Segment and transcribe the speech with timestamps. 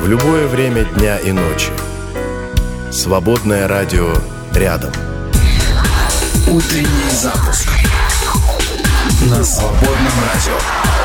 [0.00, 1.70] в любое время дня и ночи.
[2.90, 4.14] Свободное радио
[4.54, 4.92] рядом.
[6.46, 7.68] Утренний запуск
[9.28, 10.97] на свободном радио.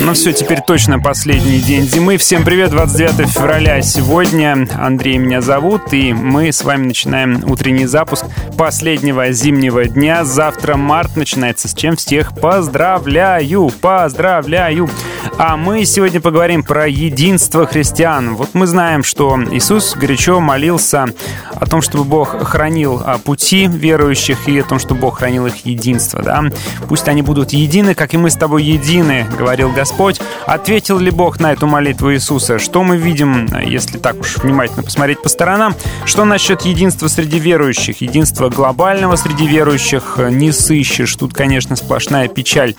[0.00, 2.16] Ну все, теперь точно последний день зимы.
[2.18, 4.66] Всем привет, 29 февраля сегодня.
[4.78, 8.24] Андрей меня зовут, и мы с вами начинаем утренний запуск
[8.56, 10.24] последнего зимнего дня.
[10.24, 14.88] Завтра март начинается, с чем всех поздравляю, поздравляю.
[15.36, 18.34] А мы сегодня поговорим про единство христиан.
[18.34, 21.06] Вот мы знаем, что Иисус горячо молился
[21.54, 25.66] о том, чтобы Бог хранил а, пути верующих и о том, чтобы Бог хранил их
[25.66, 26.22] единство.
[26.22, 26.44] Да?
[26.88, 30.20] Пусть они будут едины, как и мы с тобой едины, говорил Господь.
[30.46, 32.58] Ответил ли Бог на эту молитву Иисуса?
[32.58, 35.74] Что мы видим, если так уж внимательно посмотреть по сторонам?
[36.04, 38.00] Что насчет единства среди верующих?
[38.00, 41.14] Единства глобального среди верующих не сыщешь.
[41.16, 42.74] Тут, конечно, сплошная печаль.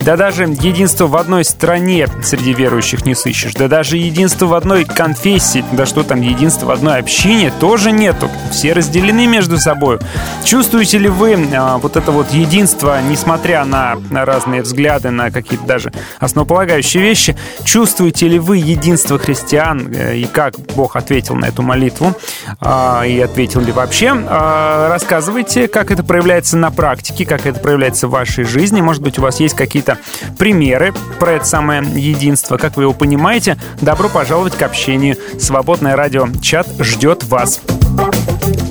[0.00, 3.54] Да даже единство в одной стране среди верующих не сыщешь.
[3.54, 8.30] Да даже единство в одной конфессии, да что там, единство в одной общине тоже нету.
[8.50, 9.98] Все разделены между собой.
[10.44, 15.66] Чувствуете ли вы а, вот это вот единство, несмотря на, на разные взгляды, на какие-то
[15.66, 15.81] даже
[16.18, 17.36] основы основополагающие вещи.
[17.64, 22.14] Чувствуете ли вы единство христиан э, и как Бог ответил на эту молитву?
[22.60, 24.12] А, и ответил ли вообще?
[24.12, 28.80] А, рассказывайте, как это проявляется на практике, как это проявляется в вашей жизни.
[28.80, 29.98] Может быть, у вас есть какие-то
[30.38, 33.56] примеры про это самое единство, как вы его понимаете.
[33.80, 35.16] Добро пожаловать к общению.
[35.38, 37.60] Свободное радио чат ждет вас.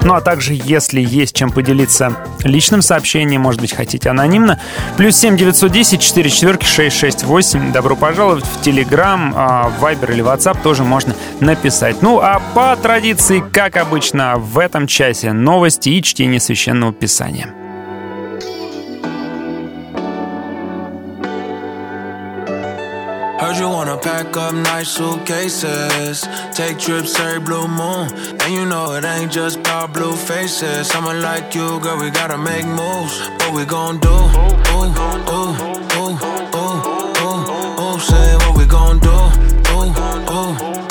[0.03, 4.59] Ну а также, если есть чем поделиться личным сообщением, может быть, хотите анонимно,
[4.97, 7.71] плюс 7 910 4 4 668.
[7.71, 12.01] Добро пожаловать в Телеграм, в Вайбер или WhatsApp тоже можно написать.
[12.01, 17.60] Ну а по традиции, как обычно, в этом часе новости и чтение Священного Писания.
[23.51, 26.25] Heard you wanna pack up nice suitcases.
[26.53, 28.07] Take trips every blue moon.
[28.39, 30.87] And you know it ain't just about blue faces.
[30.87, 33.19] Someone like you, girl, we gotta make moves.
[33.39, 34.07] What we gon' do?
[34.07, 34.87] Ooh,
[35.35, 35.51] ooh,
[35.99, 36.15] ooh,
[36.55, 36.77] ooh,
[37.25, 37.99] ooh, ooh.
[37.99, 39.17] Say what we gon' do?
[39.73, 39.91] Ooh,
[40.31, 40.90] ooh.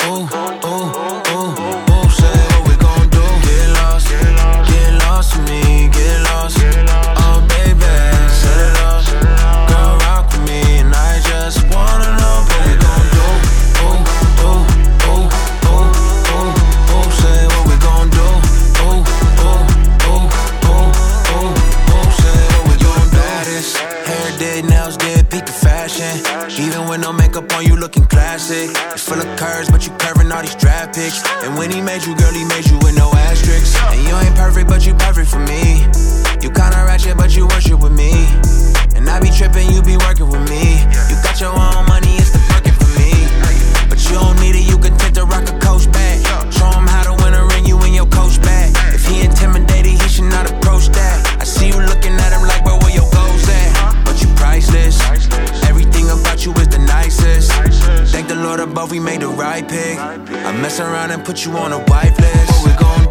[28.41, 28.69] Classic.
[28.93, 31.21] It's full of curves, but you curving all these draft picks.
[31.43, 33.75] And when he made you, girl, he made you with no asterisks.
[33.91, 35.83] And you ain't perfect, but you perfect for me.
[36.41, 38.11] You kinda ratchet, but you worship with me.
[38.95, 40.81] And I be tripping, you be working with me.
[41.09, 43.11] You got your own money, it's the working for me.
[43.89, 46.00] But you don't need it, you can take the rock a coach back.
[58.43, 59.97] Lord above, we made the right pick.
[59.97, 62.49] I mess around and put you on a wife list.
[62.51, 63.10] What we gon'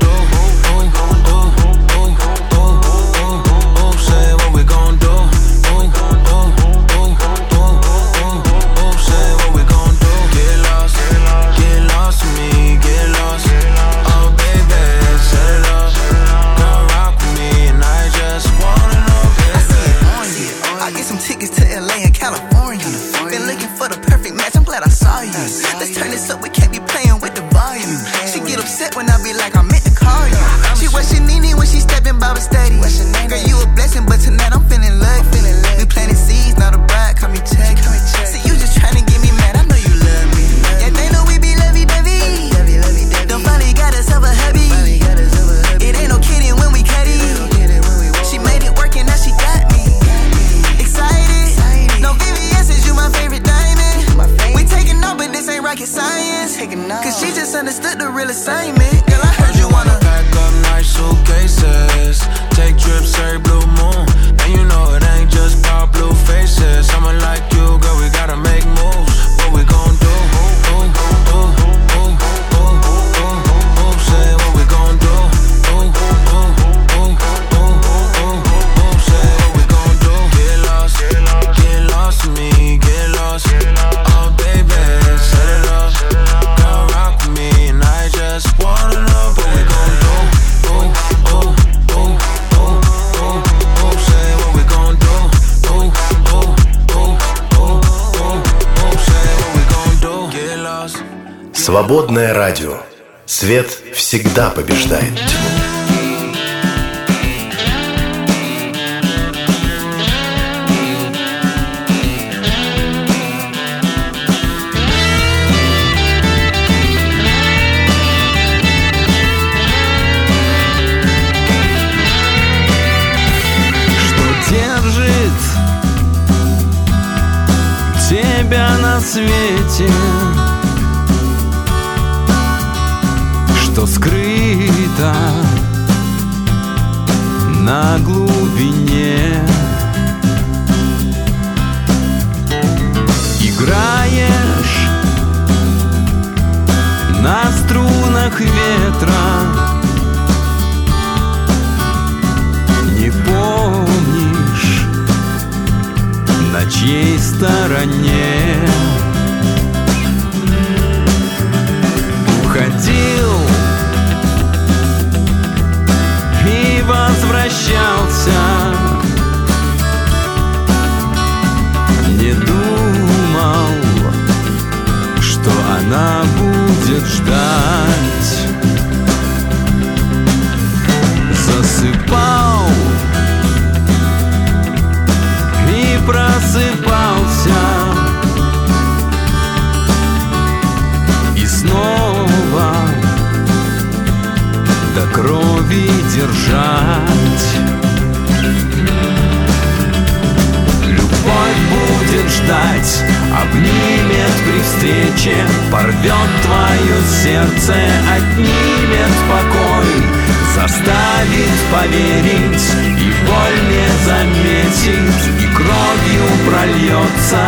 [211.73, 212.67] поверить,
[212.99, 217.47] и боль не заметит, и кровью прольется,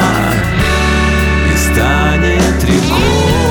[1.53, 3.42] и станет рекой.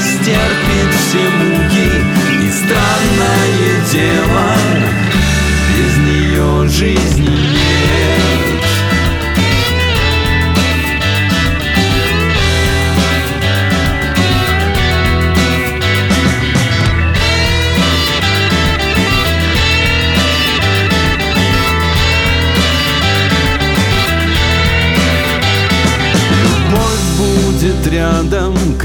[0.00, 1.90] Стерпит все муки
[2.42, 3.48] И странное
[3.92, 4.54] дело,
[5.76, 7.27] без нее жизни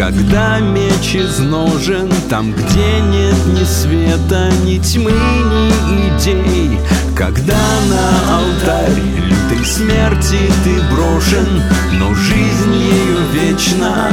[0.03, 6.77] когда меч изножен Там, где нет ни света, ни тьмы, ни идей.
[7.15, 7.57] Когда
[7.89, 14.09] на алтарь лютой смерти ты брошен Но жизнь ее вечна,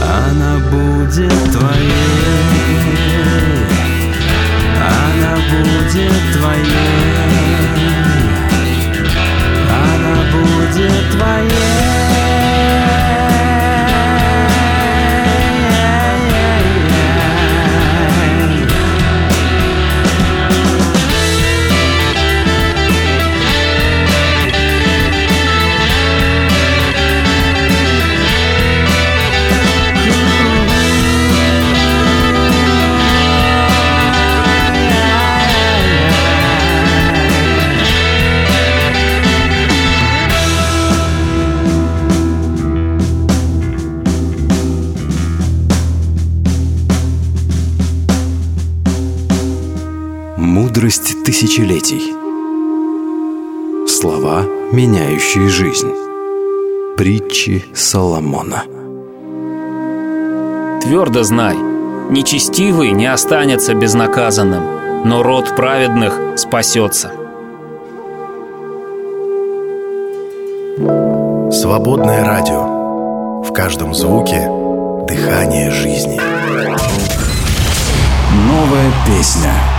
[0.00, 1.92] она будет твоей.
[4.80, 6.72] Она будет твоей.
[9.70, 11.92] Она будет твоей
[50.92, 52.12] мудрость тысячелетий.
[53.88, 55.90] Слова, меняющие жизнь.
[56.98, 58.64] Притчи Соломона.
[60.82, 61.56] Твердо знай,
[62.10, 67.10] нечестивый не останется безнаказанным, но род праведных спасется.
[71.52, 73.40] Свободное радио.
[73.42, 74.46] В каждом звуке
[75.08, 76.20] дыхание жизни.
[78.46, 79.71] Новая песня.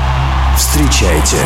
[0.90, 1.40] Встречайте.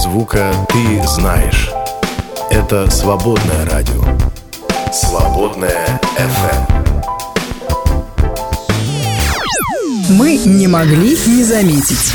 [0.00, 1.70] Звука ты знаешь.
[2.50, 4.02] Это свободное радио.
[4.90, 6.80] Свободное FM.
[10.08, 12.12] Мы не могли не заметить.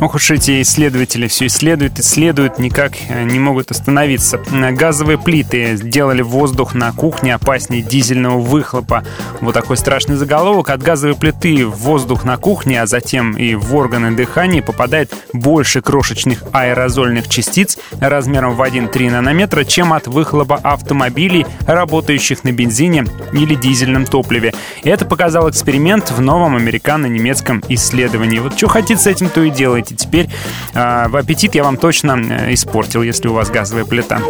[0.00, 4.40] Ох уж эти исследователи все исследуют, исследуют, никак э, не могут остановиться.
[4.72, 9.02] Газовые плиты сделали воздух на кухне опаснее дизельного выхлопа.
[9.40, 10.70] Вот такой страшный заголовок.
[10.70, 15.80] От газовой плиты в воздух на кухне, а затем и в органы дыхания попадает больше
[15.80, 23.56] крошечных аэрозольных частиц размером в 1-3 нанометра, чем от выхлопа автомобилей, работающих на бензине или
[23.56, 24.54] дизельном топливе.
[24.84, 28.38] Это показал эксперимент в новом американо-немецком исследовании.
[28.38, 30.28] Вот что хотите с этим, то и делайте делаете теперь.
[30.74, 34.20] А, в аппетит я вам точно э, испортил, если у вас газовая плита.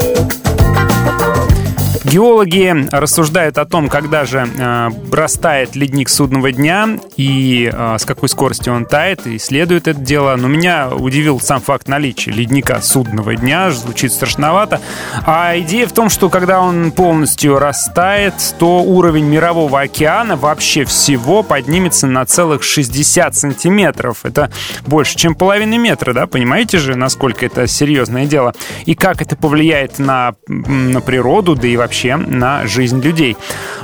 [2.05, 8.29] Геологи рассуждают о том, когда же э, растает ледник судного дня и э, с какой
[8.29, 10.37] скоростью он тает, и исследуют это дело.
[10.37, 14.81] Но меня удивил сам факт наличия ледника судного дня, звучит страшновато.
[15.27, 21.43] А идея в том, что когда он полностью растает, то уровень мирового океана вообще всего
[21.43, 24.21] поднимется на целых 60 сантиметров.
[24.23, 24.51] Это
[24.87, 26.27] больше, чем половина метра, да?
[26.27, 28.55] Понимаете же, насколько это серьезное дело?
[28.87, 33.37] И как это повлияет на, на природу, да и вообще на жизнь людей.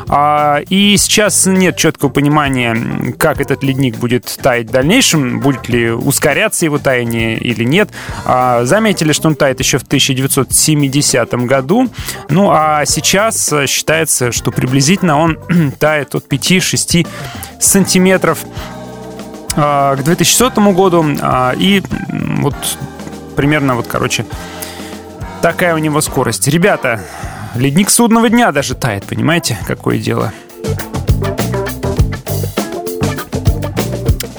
[0.09, 5.91] А, и сейчас нет четкого понимания, как этот ледник будет таять в дальнейшем, будет ли
[5.91, 7.91] ускоряться его таяние или нет.
[8.25, 11.89] А, заметили, что он тает еще в 1970 году.
[12.29, 15.39] Ну а сейчас считается, что приблизительно он
[15.79, 17.07] тает от 5-6
[17.61, 18.45] сантиметров
[19.57, 21.05] а, к 2100 году.
[21.57, 21.83] И
[22.41, 22.55] вот
[23.37, 24.25] примерно вот, короче,
[25.43, 26.49] такая у него скорость.
[26.49, 27.01] Ребята,
[27.57, 30.33] ледник судного дня даже тает, понимаете, какое дело.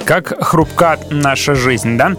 [0.06, 2.12] Как хрупка наша жизнь, да?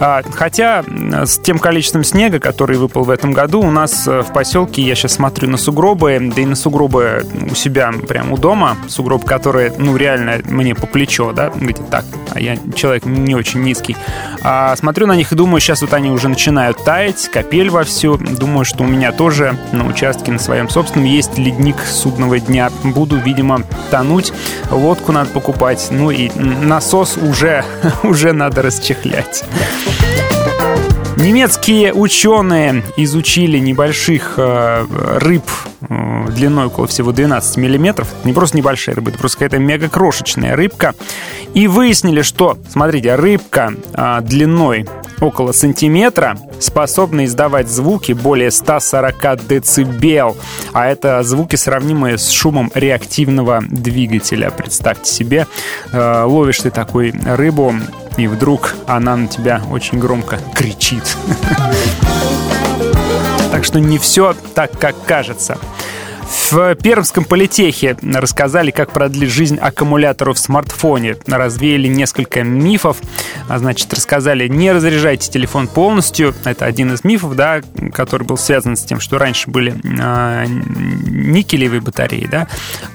[0.00, 0.82] А, хотя
[1.24, 4.94] с тем количеством снега, который выпал в этом году, у нас э, в поселке, я
[4.94, 9.72] сейчас смотрю на сугробы, да и на сугробы у себя прямо у дома, сугроб, который,
[9.76, 13.96] ну, реально мне по плечо, да, где так, а я человек не очень низкий.
[14.42, 18.16] А, смотрю на них и думаю, сейчас вот они уже начинают таять, капель вовсю.
[18.16, 22.70] Думаю, что у меня тоже на участке на своем собственном есть ледник судного дня.
[22.82, 24.32] Буду, видимо, тонуть,
[24.70, 27.64] лодку надо покупать, ну и насос уже уже,
[28.04, 29.44] уже надо расчехлять.
[31.16, 34.86] Немецкие ученые изучили небольших э,
[35.20, 35.44] рыб
[35.88, 38.08] э, длиной около всего 12 миллиметров.
[38.24, 40.94] Не просто небольшая рыба, это просто какая-то мега крошечная рыбка.
[41.54, 44.86] И выяснили, что, смотрите, рыбка э, длиной
[45.20, 50.36] около сантиметра способна издавать звуки более 140 децибел.
[50.72, 54.50] А это звуки, сравнимые с шумом реактивного двигателя.
[54.50, 55.46] Представьте себе,
[55.92, 57.74] э, ловишь ты такой рыбу,
[58.16, 61.16] и вдруг она на тебя очень громко кричит.
[63.50, 65.58] Так что не все так, как кажется.
[66.54, 71.16] В Пермском политехе рассказали, как продлить жизнь аккумулятору в смартфоне.
[71.26, 72.98] Развеяли несколько мифов.
[73.48, 76.32] А, значит, рассказали, не разряжайте телефон полностью.
[76.44, 77.60] Это один из мифов, да,
[77.92, 82.46] который был связан с тем, что раньше были э, никелевые батареи, да,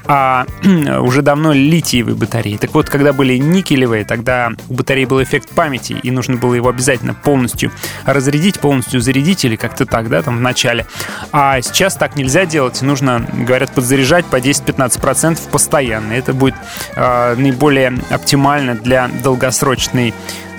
[0.05, 0.45] а
[1.01, 2.55] уже давно литиевые батареи.
[2.55, 6.69] Так вот, когда были никелевые, тогда у батареи был эффект памяти, и нужно было его
[6.69, 7.73] обязательно полностью
[8.05, 10.85] разрядить, полностью зарядить или как-то так, да, там в начале.
[11.33, 16.13] А сейчас так нельзя делать, нужно говорят, подзаряжать по 10-15% постоянно.
[16.13, 16.53] Это будет
[16.95, 20.13] э, наиболее оптимально для долгосрочной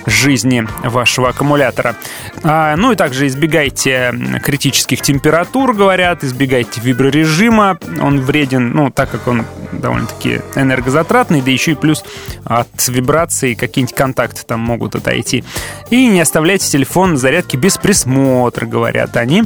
[0.05, 1.95] жизни вашего аккумулятора.
[2.43, 7.77] А, ну и также избегайте критических температур, говорят, избегайте виброрежима.
[8.01, 12.03] Он вреден, ну, так как он довольно-таки энергозатратный, да еще и плюс
[12.43, 15.43] от вибрации какие-нибудь контакты там могут отойти.
[15.89, 19.43] И не оставляйте телефон на зарядке без присмотра, говорят они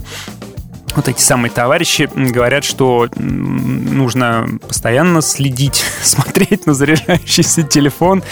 [0.96, 8.24] вот эти самые товарищи говорят, что нужно постоянно следить, смотреть на заряжающийся телефон,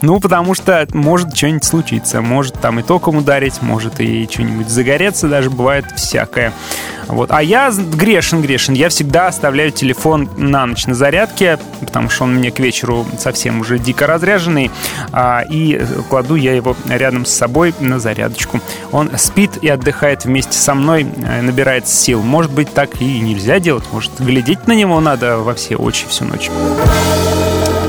[0.00, 5.28] ну, потому что может что-нибудь случиться, может там и током ударить, может и что-нибудь загореться,
[5.28, 6.52] даже бывает всякое.
[7.08, 7.30] Вот.
[7.30, 8.74] А я грешен, грешен.
[8.74, 13.60] Я всегда оставляю телефон на ночь на зарядке, потому что он мне к вечеру совсем
[13.60, 14.70] уже дико разряженный,
[15.12, 18.60] а, и кладу я его рядом с собой на зарядочку.
[18.92, 22.22] Он спит и отдыхает вместе со мной, э, набирает сил.
[22.22, 26.24] Может быть, так и нельзя делать, может, глядеть на него надо во все очи всю
[26.24, 26.50] ночь.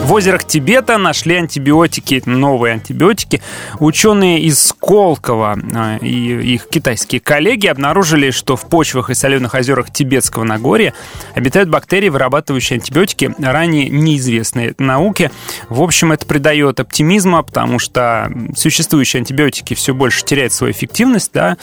[0.08, 3.41] В озерах Тибета нашли антибиотики, новые антибиотики.
[3.80, 9.91] Ученые из Сколково а, и их китайские коллеги обнаружили, что в почвах и соленых озерах
[9.91, 10.93] Тибетского Нагорья
[11.36, 15.30] обитают бактерии, вырабатывающие антибиотики, ранее неизвестные науке.
[15.67, 21.58] В общем, это придает оптимизма, потому что существующие антибиотики все больше теряют свою эффективность, да,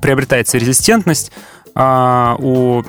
[0.00, 1.32] приобретается резистентность
[1.74, 2.82] а, у,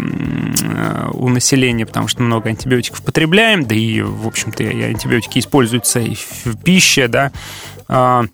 [1.13, 6.15] у населения, потому что много антибиотиков потребляем, да и, в общем-то, и антибиотики используются и
[6.15, 7.31] в пище, да,
[7.87, 8.25] а,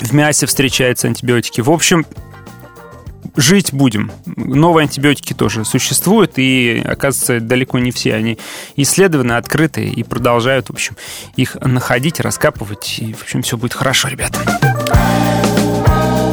[0.00, 1.60] в мясе встречаются антибиотики.
[1.60, 2.06] В общем,
[3.36, 4.10] жить будем.
[4.36, 8.38] Новые антибиотики тоже существуют, и, оказывается, далеко не все они
[8.76, 10.96] исследованы, открыты и продолжают, в общем,
[11.36, 15.47] их находить, раскапывать, и, в общем, все будет хорошо, ребята.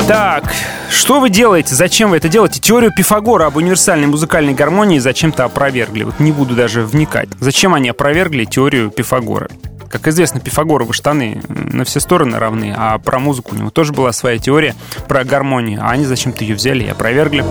[0.07, 0.53] Так,
[0.91, 1.73] что вы делаете?
[1.73, 2.59] Зачем вы это делаете?
[2.59, 6.03] Теорию Пифагора об универсальной музыкальной гармонии зачем-то опровергли.
[6.03, 7.27] Вот не буду даже вникать.
[7.39, 9.49] Зачем они опровергли теорию Пифагора?
[9.89, 14.11] Как известно, Пифагоровы штаны на все стороны равны, а про музыку у него тоже была
[14.11, 14.75] своя теория
[15.07, 17.43] про гармонию, а они зачем-то ее взяли и опровергли.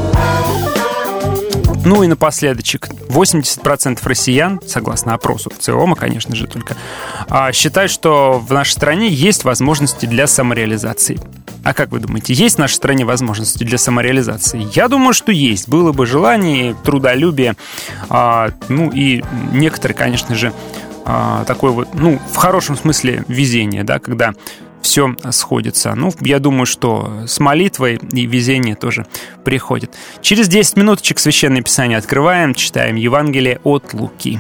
[1.85, 6.77] Ну и напоследочек, 80% россиян, согласно опросу ЦИОМа, конечно же, только,
[7.29, 11.21] а, считают, что в нашей стране есть возможности для самореализации.
[11.63, 14.67] А как вы думаете, есть в нашей стране возможности для самореализации?
[14.75, 15.69] Я думаю, что есть.
[15.69, 17.55] Было бы желание, трудолюбие,
[18.09, 20.53] а, ну и некоторые, конечно же,
[21.05, 24.33] а, такой вот, ну, в хорошем смысле везение, да, когда
[24.85, 25.95] все сходится.
[25.95, 29.07] Ну, я думаю, что с молитвой и везение тоже
[29.43, 29.91] приходит.
[30.21, 34.39] Через 10 минуточек Священное Писание открываем, читаем Евангелие от Луки.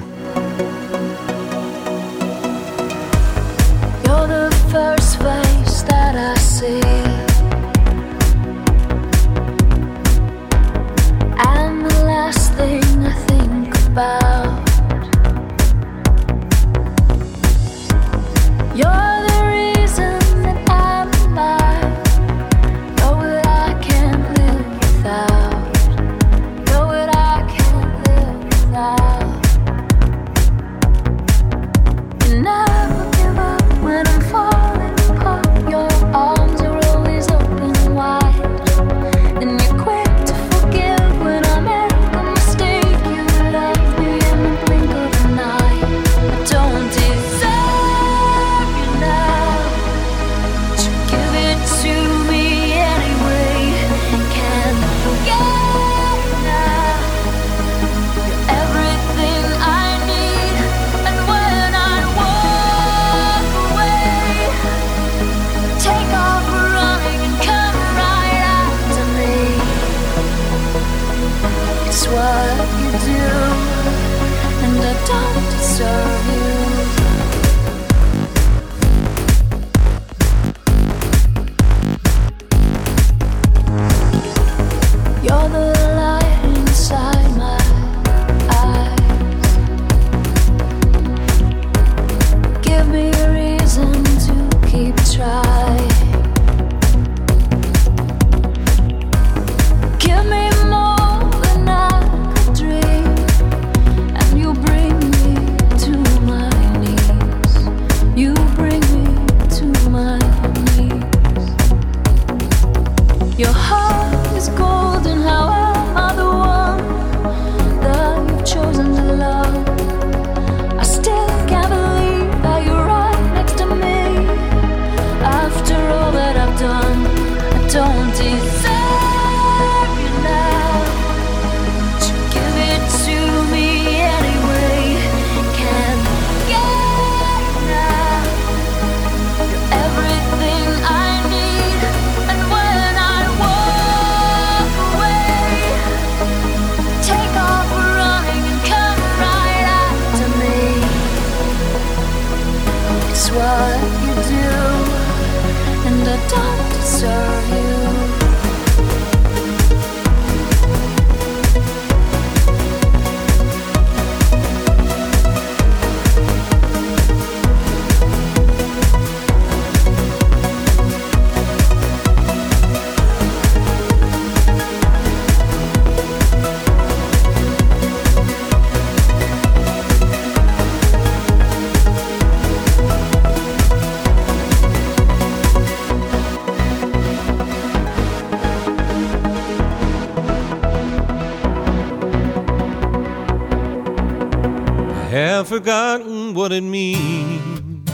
[195.58, 197.88] Forgotten what it means.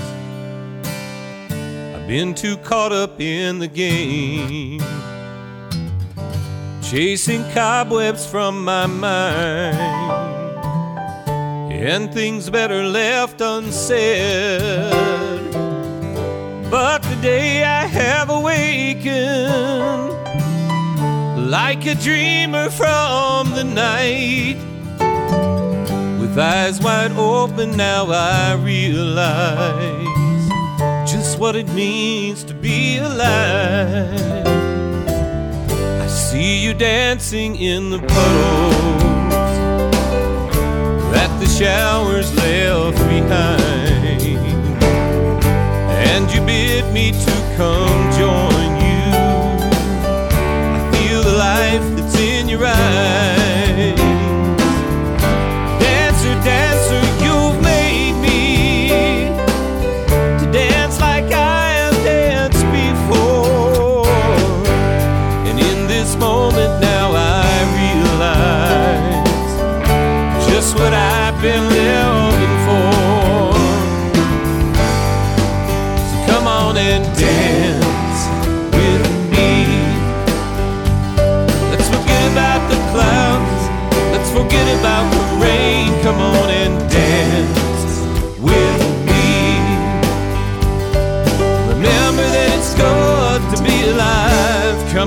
[1.94, 4.80] I've been too caught up in the game,
[6.80, 9.76] chasing cobwebs from my mind,
[11.70, 14.90] and things better left unsaid.
[16.70, 19.10] But today I have awakened
[21.50, 24.56] like a dreamer from the night.
[26.30, 30.06] With eyes wide open, now I realize
[31.10, 34.46] just what it means to be alive.
[34.46, 39.02] I see you dancing in the puddles
[41.12, 44.22] that the showers left behind,
[45.90, 49.02] and you bid me to come join you.
[50.76, 53.39] I feel the life that's in your eyes.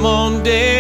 [0.04, 0.73] come on down.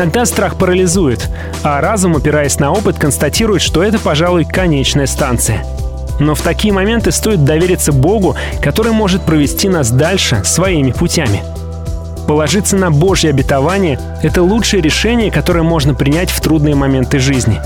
[0.00, 1.28] Иногда страх парализует,
[1.62, 5.62] а разум, опираясь на опыт, констатирует, что это, пожалуй, конечная станция.
[6.18, 11.42] Но в такие моменты стоит довериться Богу, который может провести нас дальше своими путями.
[12.26, 17.60] Положиться на Божье обетование– это лучшее решение, которое можно принять в трудные моменты жизни.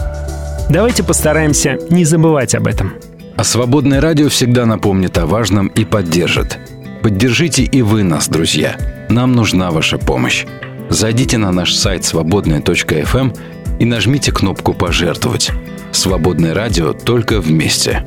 [0.69, 2.95] Давайте постараемся не забывать об этом.
[3.37, 6.59] А свободное радио всегда напомнит о важном и поддержит.
[7.01, 8.75] Поддержите и вы нас, друзья.
[9.09, 10.45] Нам нужна ваша помощь.
[10.91, 13.33] Зайдите на наш сайт свободная.фм
[13.79, 15.51] и нажмите кнопку «Пожертвовать».
[15.93, 18.05] Свободное радио только вместе.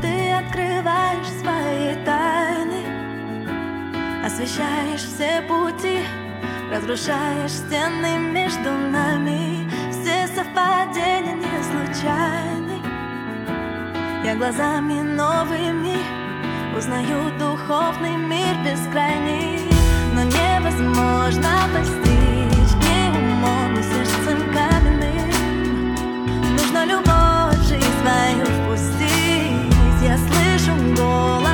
[0.00, 2.82] Ты открываешь свои тайны,
[4.24, 5.98] освещаешь все пути,
[6.72, 12.80] разрушаешь стены между нами, все совпадения не случайны.
[14.24, 15.96] Я глазами новыми
[16.76, 19.58] узнаю духовный мир бескрайний,
[20.20, 25.94] но невозможно постичь ни умом, ни сердцем каменным.
[26.52, 31.49] Нужно любовь в жизнь свою впустить Я слышу голос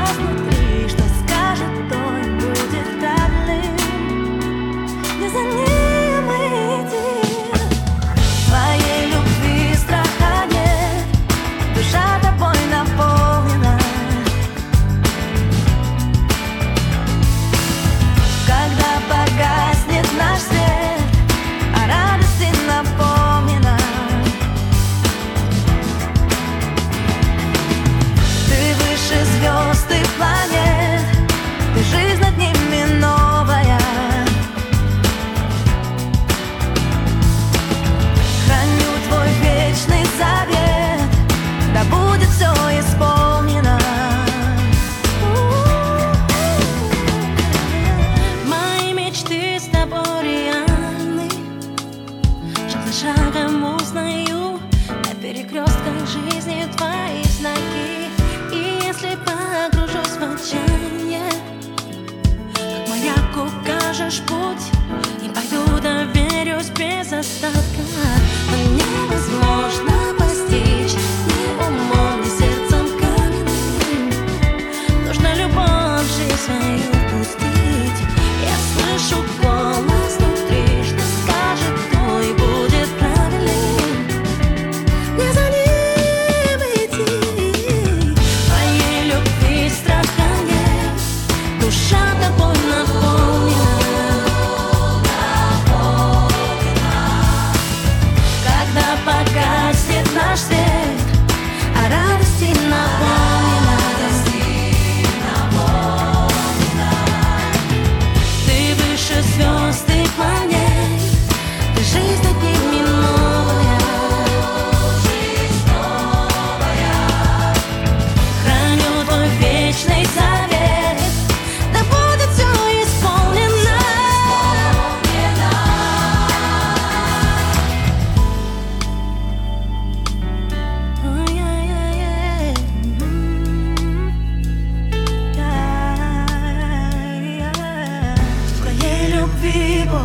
[139.46, 140.02] Бог,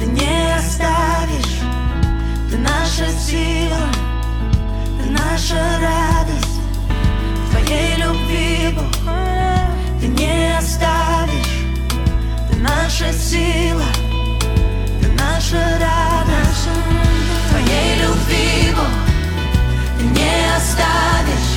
[0.00, 1.60] ты не оставишь,
[2.50, 3.86] ты наша сила,
[5.00, 6.58] ты наша радость,
[7.46, 9.12] в твоей любви, Бог,
[10.00, 11.64] ты не оставишь,
[12.50, 13.84] ты наша сила,
[15.00, 16.68] ты наша радость,
[17.46, 18.94] в твоей любви, Бог,
[19.96, 21.54] ты не оставишь,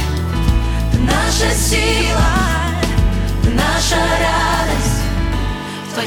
[0.91, 2.29] ты наша сила,
[3.41, 4.26] ты наша радость,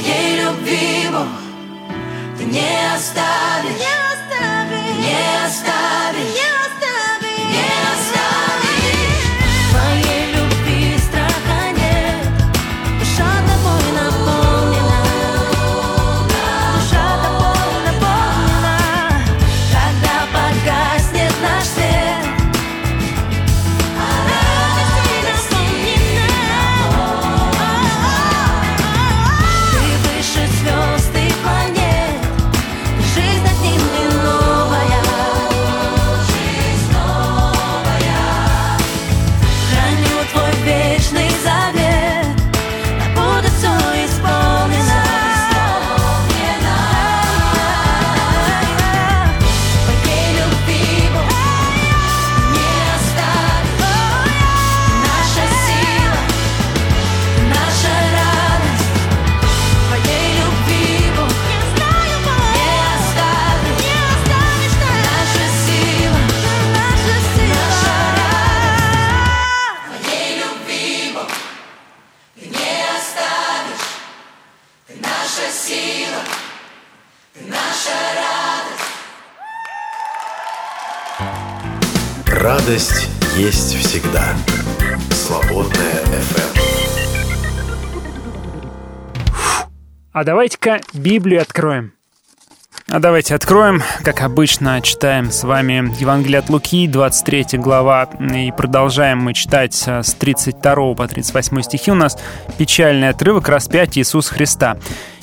[0.00, 1.26] твоей любви, Бог,
[2.38, 3.89] ты не оставишь, не оставишь,
[82.71, 84.33] Радость есть всегда.
[85.09, 86.61] Свободная FM.
[90.13, 91.91] А давайте-ка Библию откроем.
[92.87, 99.17] А давайте откроем, как обычно, читаем с вами Евангелие от Луки, 23 глава, и продолжаем
[99.17, 101.91] мы читать э, с 32 по 38 стихи.
[101.91, 102.17] У нас
[102.57, 104.77] печальный отрывок распятия Иисуса Христа.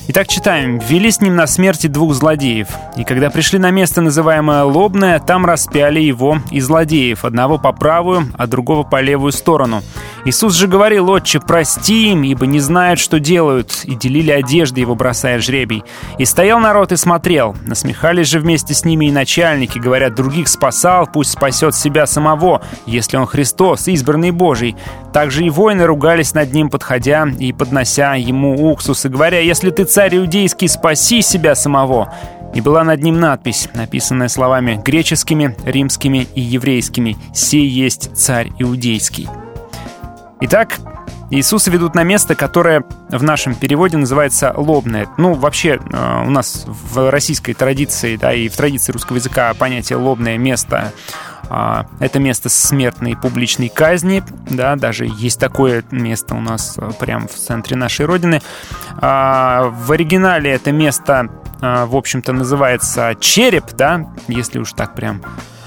[0.07, 0.79] Итак, читаем.
[0.79, 2.67] «Ввели с ним на смерти двух злодеев.
[2.95, 8.27] И когда пришли на место, называемое Лобное, там распяли его и злодеев, одного по правую,
[8.35, 9.83] а другого по левую сторону.
[10.25, 14.95] Иисус же говорил, «Отче, прости им, ибо не знают, что делают», и делили одежды его,
[14.95, 15.83] бросая жребий.
[16.17, 17.55] И стоял народ и смотрел.
[17.65, 23.17] Насмехались же вместе с ними и начальники, говорят, других спасал, пусть спасет себя самого, если
[23.17, 24.75] он Христос, избранный Божий.
[25.13, 29.83] Также и воины ругались над ним, подходя и поднося ему уксус, и говоря, «Если ты
[29.83, 32.13] царь иудейский, спаси себя самого».
[32.53, 39.27] И была над ним надпись, написанная словами греческими, римскими и еврейскими «Сей есть царь иудейский».
[40.41, 40.79] Итак,
[41.31, 45.07] Иисуса ведут на место, которое в нашем переводе называется лобное.
[45.17, 49.97] Ну, вообще, э, у нас в российской традиции, да, и в традиции русского языка понятие
[49.97, 50.91] лобное место
[51.99, 57.33] это место смертной публичной казни, да, даже есть такое место у нас э, прямо в
[57.33, 58.41] центре нашей родины.
[58.97, 61.29] А, в оригинале это место,
[61.61, 65.21] а, в общем-то, называется череп, да, если уж так прям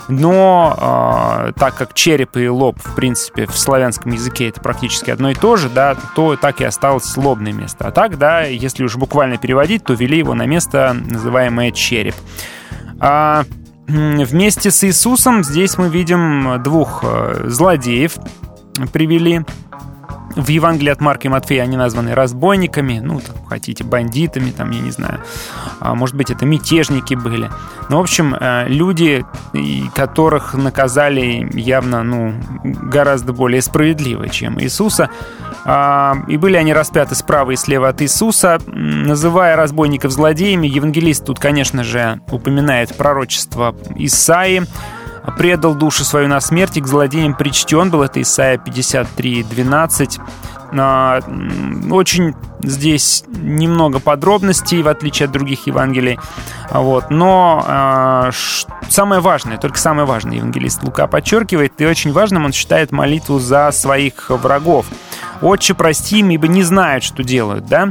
[0.09, 5.35] но так как череп и лоб, в принципе, в славянском языке это практически одно и
[5.35, 7.87] то же, да, то так и осталось лобное место.
[7.87, 12.17] А так, да, если уж буквально переводить, то вели его на место, называемое череп.
[12.99, 13.45] А,
[13.87, 18.17] вместе с Иисусом здесь мы видим двух э, злодеев
[18.93, 19.45] привели.
[20.35, 24.81] В Евангелии от Марка и Матфея они названы разбойниками, ну, там, хотите, бандитами, там, я
[24.81, 25.21] не знаю.
[25.79, 27.51] А, может быть, это мятежники были.
[27.91, 29.27] Ну, в общем, э, люди,
[29.95, 32.33] которых наказали явно, ну,
[32.65, 35.11] гораздо более справедливо, чем Иисуса.
[35.65, 38.59] А, и были они распяты справа и слева от Иисуса.
[38.67, 44.65] Называя разбойников злодеями, евангелист тут, конечно же, упоминает пророчество Исаии,
[45.37, 48.03] предал душу свою на смерть, и к злодеям причтен был.
[48.03, 50.21] Это Исайя 53, 12.
[50.73, 56.19] Очень здесь немного подробностей, в отличие от других Евангелий.
[56.71, 57.11] Вот.
[57.11, 58.31] Но э,
[58.89, 63.71] самое важное, только самое важное евангелист Лука подчеркивает, и очень важным он считает молитву за
[63.73, 64.87] своих врагов.
[65.43, 67.89] «Отче, прости им, ибо не знают, что делают», да?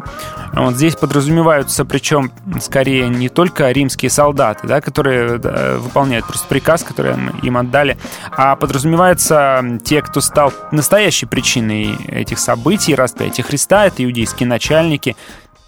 [0.54, 6.84] Вот здесь подразумеваются, причем, скорее, не только римские солдаты, да, которые да, выполняют просто приказ,
[6.84, 7.98] который им отдали,
[8.32, 15.16] а подразумеваются те, кто стал настоящей причиной этих событий, распятия Христа, это иудейские начальники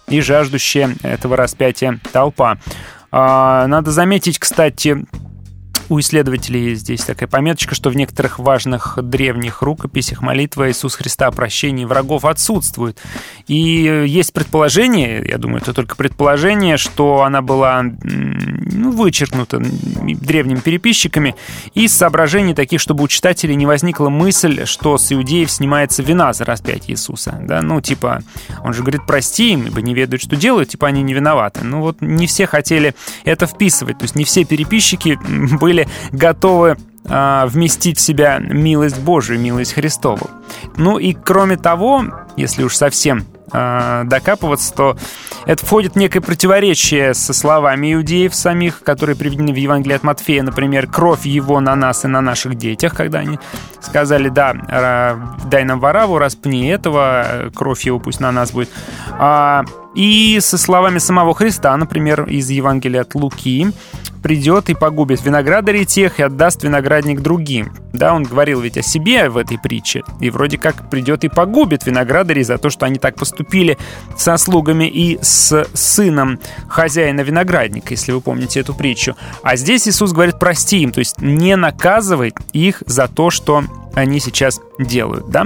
[0.08, 2.58] и жаждущие этого распятия толпа.
[3.10, 5.04] Надо заметить, кстати,
[5.88, 11.30] у исследователей здесь такая пометочка, что в некоторых важных древних рукописях молитва Иисус Христа о
[11.30, 12.98] прощении врагов отсутствует.
[13.46, 13.56] И
[14.06, 21.34] есть предположение, я думаю, это только предположение, что она была ну, вычеркнута древними переписчиками
[21.74, 26.44] из соображений таких, чтобы у читателей не возникла мысль, что с иудеев снимается вина за
[26.44, 27.38] распятие Иисуса.
[27.42, 27.62] Да?
[27.62, 28.22] Ну, типа,
[28.62, 31.60] он же говорит, прости им, ибо не ведают, что делают, типа они не виноваты.
[31.62, 35.18] Ну вот не все хотели это вписывать, то есть не все переписчики
[35.58, 35.73] были
[36.12, 40.30] готовы а, вместить в себя милость Божию, милость Христову.
[40.76, 42.04] Ну и кроме того,
[42.36, 44.96] если уж совсем а, докапываться, то
[45.44, 50.42] это входит в некое противоречие со словами иудеев самих, которые приведены в Евангелии от Матфея,
[50.42, 53.38] например, «кровь его на нас и на наших детях», когда они
[53.80, 58.70] сказали, да, дай нам вораву, распни этого, кровь его пусть на нас будет.
[59.18, 59.64] А,
[59.94, 63.68] и со словами самого Христа, например, из Евангелия от Луки,
[64.24, 67.74] придет и погубит виноградарей тех и отдаст виноградник другим.
[67.92, 70.02] Да, он говорил ведь о себе в этой притче.
[70.18, 73.76] И вроде как придет и погубит виноградарей за то, что они так поступили
[74.16, 79.14] со слугами и с сыном хозяина виноградника, если вы помните эту притчу.
[79.42, 83.64] А здесь Иисус говорит, прости им, то есть не наказывай их за то, что
[83.94, 85.44] они сейчас делают, да.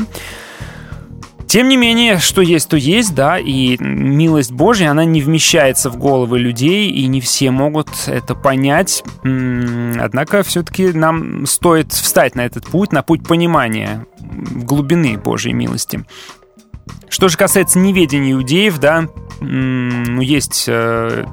[1.49, 5.97] Тем не менее, что есть, то есть, да, и милость Божья, она не вмещается в
[5.97, 9.03] головы людей, и не все могут это понять.
[9.23, 16.05] Однако все-таки нам стоит встать на этот путь, на путь понимания глубины Божьей милости.
[17.09, 19.09] Что же касается неведения иудеев, да,
[19.41, 21.25] ну, есть э,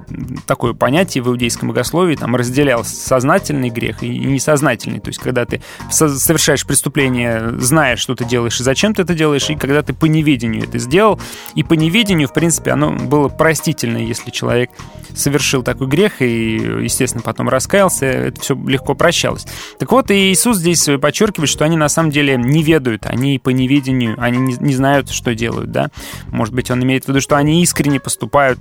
[0.45, 4.99] такое понятие в иудейском богословии, там разделял сознательный грех и несознательный.
[4.99, 9.49] То есть, когда ты совершаешь преступление, зная, что ты делаешь и зачем ты это делаешь,
[9.49, 11.19] и когда ты по неведению это сделал.
[11.55, 14.69] И по неведению, в принципе, оно было простительно, если человек
[15.15, 19.47] совершил такой грех и, естественно, потом раскаялся, это все легко прощалось.
[19.79, 23.49] Так вот, и Иисус здесь подчеркивает, что они на самом деле не ведают, они по
[23.49, 25.89] неведению, они не, знают, что делают, да.
[26.27, 28.59] Может быть, он имеет в виду, что они искренне поступают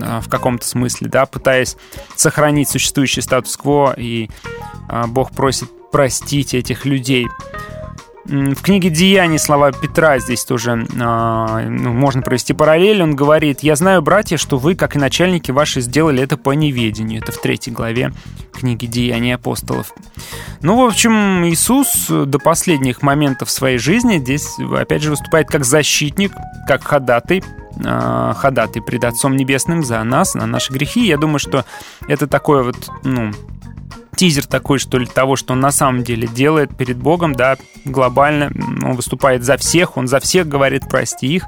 [0.00, 1.76] а, в каком-то смысле, да, пытаясь
[2.16, 4.30] сохранить существующий статус-кво, и
[4.88, 7.26] а, Бог просит простить этих людей.
[8.24, 13.02] В книге «Деяний» слова Петра здесь тоже э, ну, можно провести параллель.
[13.02, 17.20] Он говорит, «Я знаю, братья, что вы, как и начальники ваши, сделали это по неведению».
[17.20, 18.14] Это в третьей главе
[18.52, 19.92] книги «Деяний апостолов».
[20.62, 26.32] Ну, в общем, Иисус до последних моментов своей жизни здесь, опять же, выступает как защитник,
[26.66, 27.42] как ходатай,
[27.84, 31.06] э, ходатай пред Отцом Небесным за нас, на наши грехи.
[31.06, 31.66] Я думаю, что
[32.08, 33.32] это такое вот, ну,
[34.16, 38.52] тизер такой, что ли, того, что он на самом деле делает перед Богом, да, глобально.
[38.82, 41.44] Он выступает за всех, он за всех говорит «прости их»,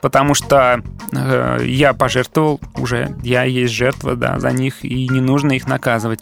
[0.00, 5.52] потому что э, я пожертвовал уже, я есть жертва, да, за них, и не нужно
[5.52, 6.20] их наказывать.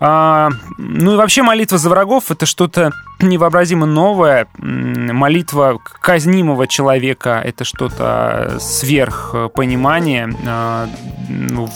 [0.00, 4.46] А, ну и вообще молитва за врагов это что-то невообразимо новое.
[4.58, 10.32] Молитва казнимого человека это что-то сверх понимания.
[10.46, 10.88] А,
[11.28, 11.68] ну,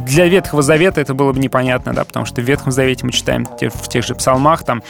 [0.00, 3.46] для Ветхого Завета это было бы непонятно, да, потому что в Ветхом Завете мы читаем
[3.46, 4.82] в тех же псалмах там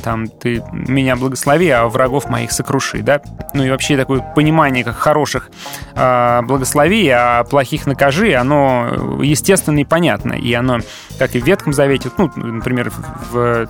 [0.00, 3.20] там, ты меня благослови, а врагов моих сокруши, да?
[3.54, 5.50] Ну и вообще такое понимание, как хороших
[5.94, 10.32] э, благослови, а плохих накажи, оно естественно и понятно.
[10.32, 10.78] И оно,
[11.18, 12.92] как и в Ветхом Завете, ну, например,
[13.30, 13.68] в,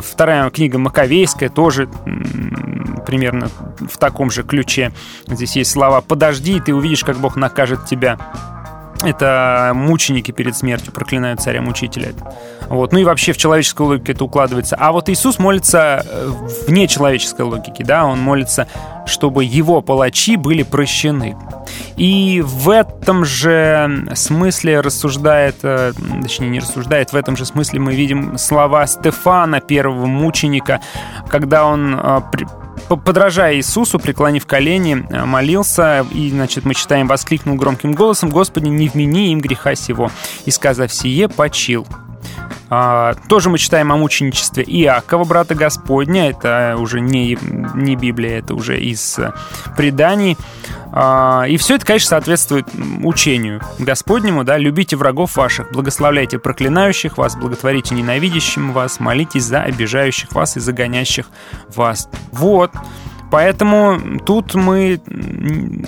[0.00, 1.88] вторая книга Маковейская тоже
[3.06, 4.92] примерно в таком же ключе.
[5.26, 8.18] Здесь есть слова «подожди, и ты увидишь, как Бог накажет тебя».
[9.04, 12.12] Это мученики перед смертью проклинают царя-мучителя.
[12.68, 12.92] Вот.
[12.92, 14.76] Ну и вообще в человеческой логике это укладывается.
[14.76, 16.30] А вот Иисус молится э,
[16.66, 18.66] вне человеческой логики, да, он молится,
[19.06, 21.36] чтобы его палачи были прощены.
[21.96, 25.92] И в этом же смысле рассуждает, э,
[26.22, 30.80] точнее не рассуждает, в этом же смысле мы видим слова Стефана, первого мученика,
[31.28, 32.20] когда он э,
[32.88, 38.88] подражая Иисусу, преклонив колени, э, молился, и, значит, мы читаем, воскликнул громким голосом, «Господи, не
[38.88, 40.10] вмени им греха сего!»
[40.44, 41.86] И, сказав сие, почил.
[42.76, 46.30] А, тоже мы читаем о мученичестве Иакова, брата Господня.
[46.30, 47.38] Это уже не,
[47.76, 49.32] не Библия, это уже из э,
[49.76, 50.36] преданий.
[50.90, 52.66] А, и все это, конечно, соответствует
[53.04, 60.32] учению Господнему, да, любите врагов ваших, благословляйте проклинающих вас, благотворите ненавидящим вас, молитесь за обижающих
[60.32, 61.26] вас и загонящих
[61.76, 62.08] вас.
[62.32, 62.72] Вот.
[63.34, 65.00] Поэтому тут мы,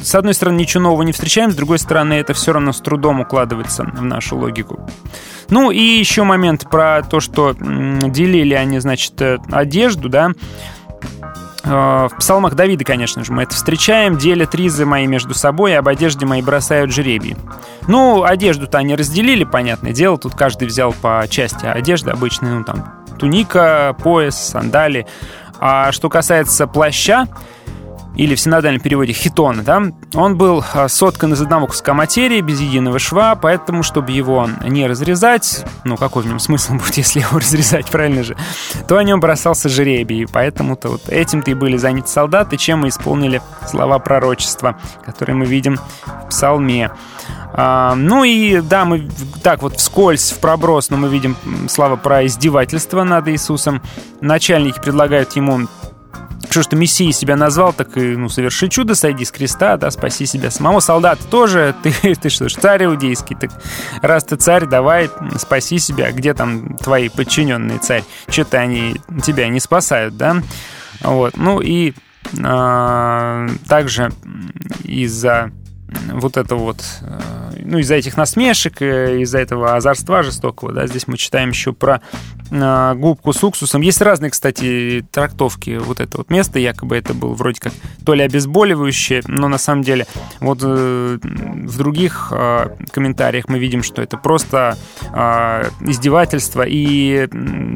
[0.02, 3.20] с одной стороны, ничего нового не встречаем, с другой стороны, это все равно с трудом
[3.20, 4.90] укладывается в нашу логику.
[5.48, 10.32] Ну и еще момент про то, что делили они, значит, э, одежду, да.
[11.62, 14.18] Э, В псалмах Давида, конечно же, мы это встречаем.
[14.18, 17.36] Делят ризы мои между собой, об одежде моей бросают жребий.
[17.86, 20.18] Ну, одежду-то они разделили, понятное дело.
[20.18, 25.06] Тут каждый взял по части одежды обычной, ну, там, туника, пояс, сандали.
[25.58, 27.26] А что касается плаща,
[28.16, 29.82] или в синодальном переводе хитона, да,
[30.14, 34.86] он был а, соткан из одного куска материи, без единого шва, поэтому, чтобы его не
[34.86, 38.36] разрезать, ну, какой в нем смысл будет, если его разрезать, правильно же,
[38.88, 43.42] то о нем бросался жребий, поэтому-то вот этим-то и были заняты солдаты, чем мы исполнили
[43.68, 46.90] слова пророчества, которые мы видим в псалме.
[47.56, 49.08] А, ну и да, мы
[49.42, 53.82] так вот вскользь, в проброс, но мы видим м, слова про издевательство над Иисусом.
[54.20, 55.66] Начальники предлагают ему
[56.50, 60.26] что ты Мессией себя назвал, так и, ну, соверши чудо, сойди с креста, да, спаси
[60.26, 60.80] себя самого.
[60.80, 63.50] Солдат тоже, ты, ты что ж, царь иудейский, так
[64.00, 66.12] раз ты царь, давай, спаси себя.
[66.12, 68.04] Где там твои подчиненные царь?
[68.28, 70.36] Что-то они тебя не спасают, да?
[71.00, 71.94] Вот, ну и
[72.42, 74.12] а, также
[74.82, 75.50] из-за
[76.12, 81.06] вот это вот, э, ну, из-за этих насмешек, э, из-за этого озорства жестокого, да, здесь
[81.06, 82.00] мы читаем еще про
[82.50, 83.80] э, губку с уксусом.
[83.82, 87.72] Есть разные, кстати, трактовки вот это вот место, якобы это был вроде как
[88.04, 90.06] то ли обезболивающее, но на самом деле
[90.40, 92.32] вот в других
[92.92, 94.76] комментариях мы видим, что это просто
[95.80, 97.28] издевательство, и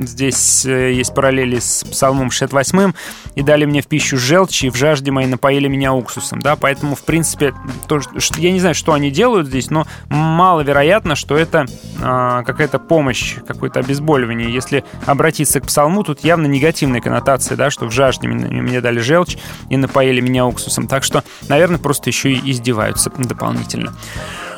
[0.02, 2.92] здесь есть параллели с Псалмом 68
[3.34, 6.94] и дали мне в пищу желчь, и в жажде моей напоили меня уксусом, да, поэтому,
[6.94, 7.54] в принципе,
[7.88, 11.66] то, что, я не знаю, что они делают здесь, но маловероятно, что это
[12.02, 14.52] а, какая-то помощь, какое-то обезболивание.
[14.52, 19.00] Если обратиться к псалму, тут явно негативная коннотация, да, что в жажде мне, мне дали
[19.00, 19.38] желчь
[19.68, 20.86] и напоили меня уксусом.
[20.86, 23.92] Так что, наверное, просто еще и издеваются дополнительно.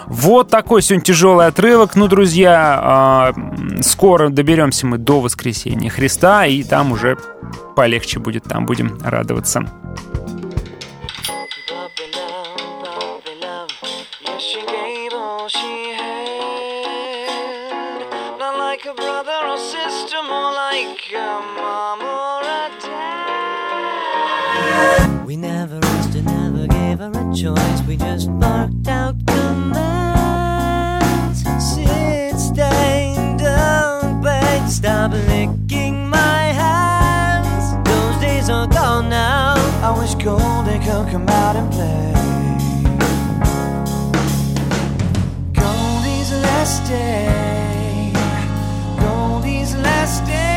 [0.07, 1.97] Вот такой сегодня тяжелый отрывок.
[1.97, 3.35] Ну, друзья, а,
[3.83, 7.17] скоро доберемся мы до воскресения Христа, и там уже
[7.77, 9.67] полегче будет, там будем радоваться.
[25.33, 27.83] We never asked never gave her a choice.
[27.89, 30.63] We just barked out commands.
[31.59, 37.77] Sit, stay, don't stop licking my hands.
[37.89, 39.55] Those days are gone now.
[39.83, 42.13] I wish Goldie could come out and play.
[45.55, 48.13] Goldie's last day.
[49.01, 50.52] Goldie's last day.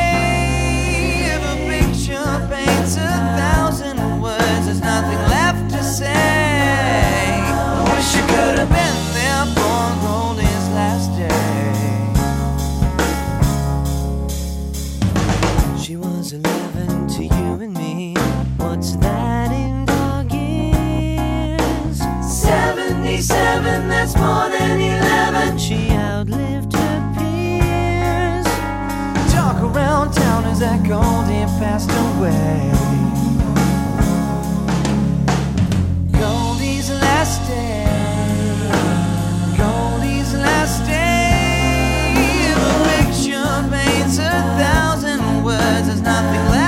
[30.59, 33.24] That Goldie passed away.
[46.05, 46.64] Nothing left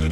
[0.00, 0.08] she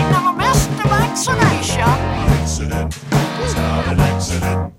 [0.00, 1.80] never missed a vaccination.
[1.80, 2.98] Accident
[3.40, 4.77] was not an accident.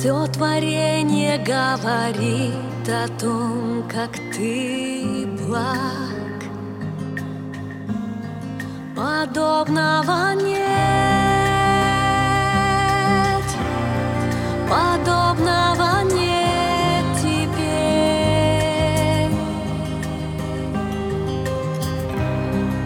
[0.00, 6.40] Все творение говорит о том, как ты благ.
[8.96, 10.64] Подобного нет,
[14.70, 17.68] подобного нет тебе.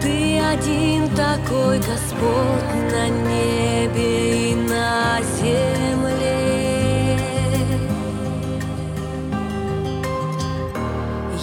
[0.01, 4.34] Ты один такой Господь на небе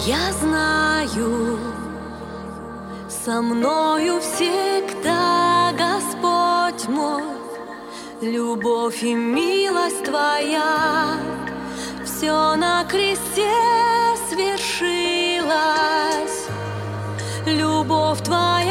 [0.05, 1.57] Я знаю,
[3.07, 7.23] со мною всегда Господь мой,
[8.21, 11.15] Любовь и милость Твоя,
[12.03, 13.49] Все на кресте
[14.29, 15.47] свершилось,
[17.45, 18.62] Любовь Твоя.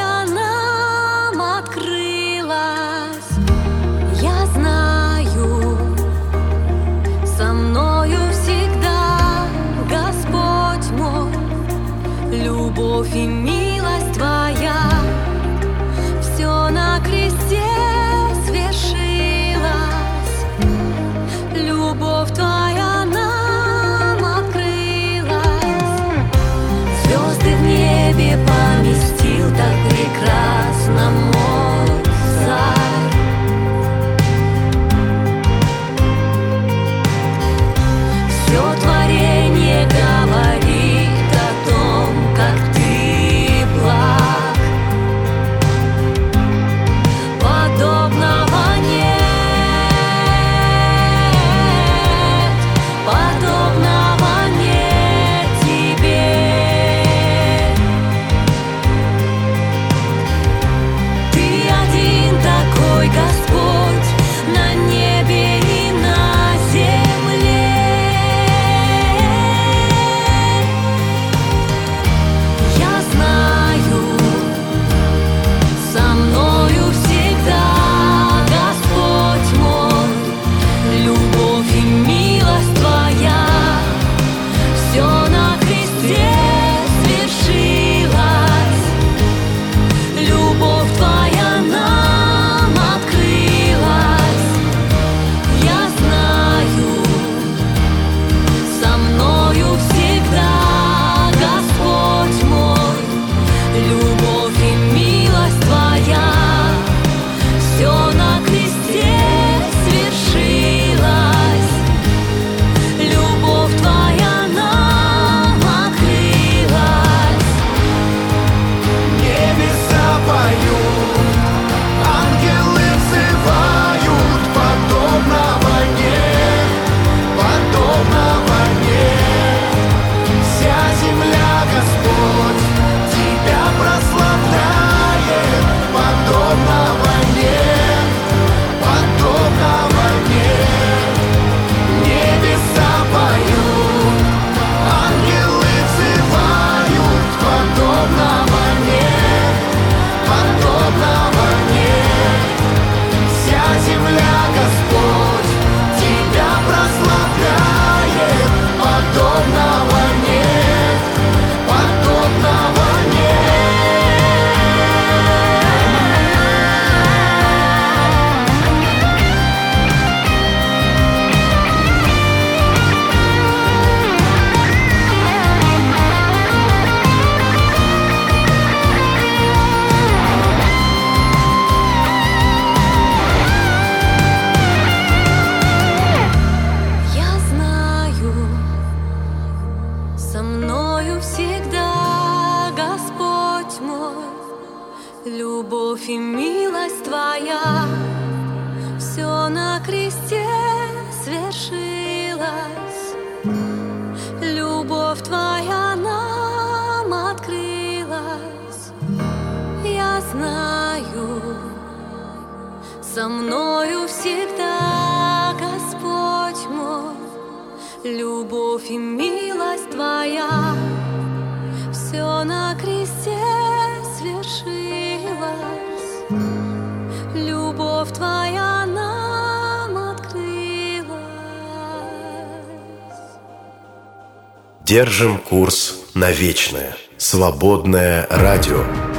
[234.93, 236.95] Держим курс на вечное.
[237.16, 239.12] Свободное радио.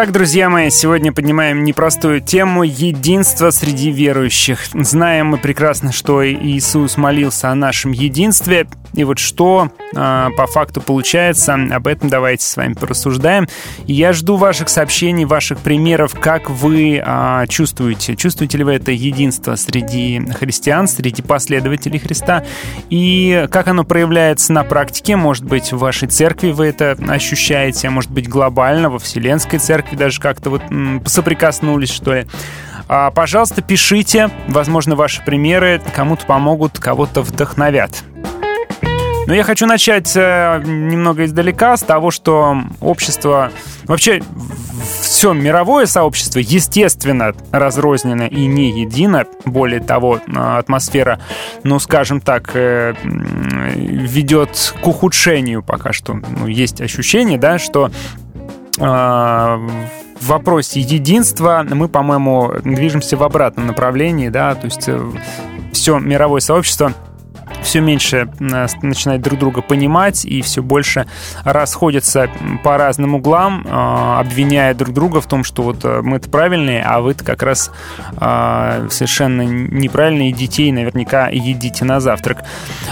[0.00, 4.60] Итак, друзья мои, сегодня поднимаем непростую тему единства среди верующих.
[4.72, 8.68] Знаем мы прекрасно, что Иисус молился о нашем единстве,
[8.98, 13.46] и вот что э, по факту получается, об этом давайте с вами порассуждаем.
[13.86, 18.16] Я жду ваших сообщений, ваших примеров, как вы э, чувствуете.
[18.16, 22.44] Чувствуете ли вы это единство среди христиан, среди последователей Христа?
[22.90, 25.14] И как оно проявляется на практике?
[25.14, 30.20] Может быть, в вашей церкви вы это ощущаете, может быть, глобально, во Вселенской церкви даже
[30.20, 32.26] как-то вот м, соприкоснулись, что ли.
[32.88, 34.30] А, Пожалуйста, пишите.
[34.48, 38.02] Возможно, ваши примеры кому-то помогут, кого-то вдохновят.
[39.28, 43.52] Но я хочу начать э, немного издалека с того, что общество,
[43.84, 44.22] вообще
[45.02, 49.26] все мировое сообщество, естественно, разрознено и не едино.
[49.44, 51.20] Более того, э, атмосфера,
[51.62, 56.14] ну, скажем так, э, ведет к ухудшению пока что.
[56.14, 57.90] Ну, есть ощущение, да, что
[58.78, 59.60] в
[60.20, 64.88] вопросе единства мы, по-моему, движемся в обратном направлении, да, то есть
[65.72, 66.94] все мировое сообщество
[67.68, 71.06] все меньше э, начинает друг друга понимать и все больше
[71.44, 72.30] расходятся
[72.64, 77.00] по разным углам, э, обвиняя друг друга в том, что вот э, мы-то правильные, а
[77.00, 77.70] вы-то как раз
[78.18, 82.44] совершенно неправильные детей наверняка едите на завтрак.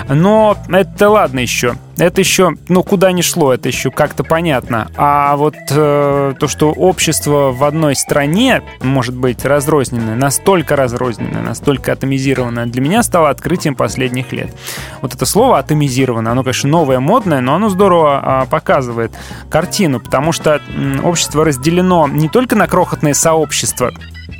[0.08, 1.76] Но это ладно еще.
[1.98, 4.88] Это еще, ну, куда ни шло, это еще как-то понятно.
[4.96, 11.92] А вот э, то, что общество в одной стране может быть разрозненное, настолько разрозненное, настолько
[11.92, 14.54] атомизированное, для меня стало открытием последних лет.
[15.00, 19.12] Вот это слово атомизированное, оно, конечно, новое, модное, но оно здорово а, показывает
[19.48, 20.60] картину, потому что
[21.02, 23.90] общество разделено не только на крохотные сообщества,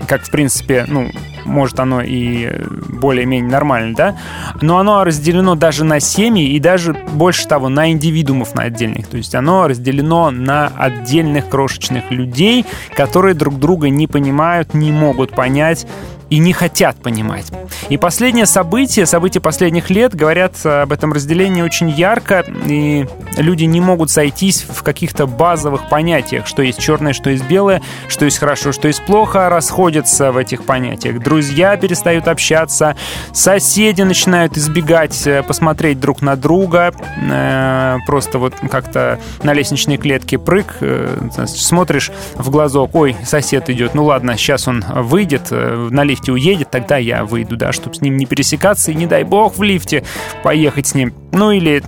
[0.07, 1.11] как, в принципе, ну,
[1.44, 2.51] может оно и
[2.88, 4.16] более-менее нормально, да,
[4.61, 9.07] но оно разделено даже на семьи и даже больше того, на индивидуумов на отдельных.
[9.07, 15.30] То есть оно разделено на отдельных крошечных людей, которые друг друга не понимают, не могут
[15.30, 15.86] понять,
[16.31, 17.53] и не хотят понимать.
[17.89, 23.07] И последнее событие, события последних лет говорят об этом разделении очень ярко, и
[23.37, 28.24] люди не могут сойтись в каких-то базовых понятиях, что есть черное, что есть белое, что
[28.24, 31.22] есть хорошо, что есть плохо, расходятся в этих понятиях.
[31.22, 32.97] Друзья перестают общаться,
[33.33, 36.93] соседи начинают избегать э, посмотреть друг на друга,
[37.31, 43.95] э, просто вот как-то на лестничной клетке прыг, э, смотришь в глазок, ой, сосед идет,
[43.95, 48.00] ну ладно, сейчас он выйдет, э, на лифте уедет, тогда я выйду, да, чтобы с
[48.00, 50.04] ним не пересекаться и, не дай бог, в лифте
[50.42, 51.12] поехать с ним.
[51.32, 51.82] Ну или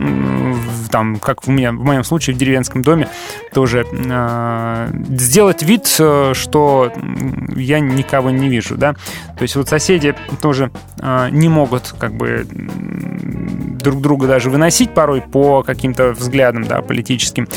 [0.90, 3.08] там, как у меня, в моем случае, в деревенском доме,
[3.52, 6.92] тоже э, сделать вид, э, что
[7.56, 8.94] я никого не вижу, да.
[9.36, 10.70] То есть вот соседи тоже
[11.00, 12.46] э, не могут как бы
[13.78, 17.48] друг друга даже выносить порой по каким-то взглядам, да, политическим.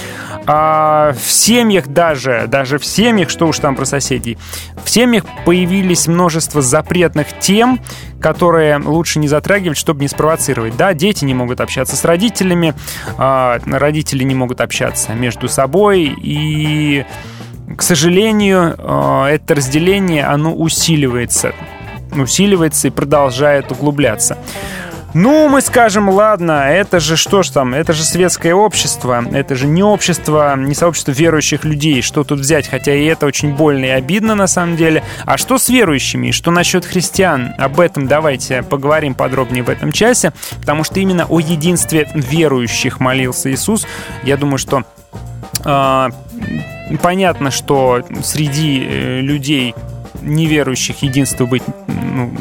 [0.45, 4.37] А в семьях даже, даже в семьях, что уж там про соседей,
[4.83, 7.79] в семьях появились множество запретных тем,
[8.19, 10.75] которые лучше не затрагивать, чтобы не спровоцировать.
[10.77, 12.73] Да, дети не могут общаться с родителями,
[13.17, 17.05] а, родители не могут общаться между собой, и,
[17.75, 21.53] к сожалению, а, это разделение, оно усиливается.
[22.11, 24.37] Усиливается и продолжает углубляться.
[25.13, 29.67] Ну, мы скажем, ладно, это же что ж там, это же светское общество, это же
[29.67, 33.89] не общество, не сообщество верующих людей, что тут взять, хотя и это очень больно и
[33.89, 35.03] обидно на самом деле.
[35.25, 37.53] А что с верующими, что насчет христиан?
[37.57, 40.31] Об этом давайте поговорим подробнее в этом часе,
[40.61, 43.85] потому что именно о единстве верующих молился Иисус.
[44.23, 44.83] Я думаю, что
[45.65, 46.09] а,
[47.01, 49.75] понятно, что среди э, людей
[50.21, 52.31] неверующих единство быть, ну,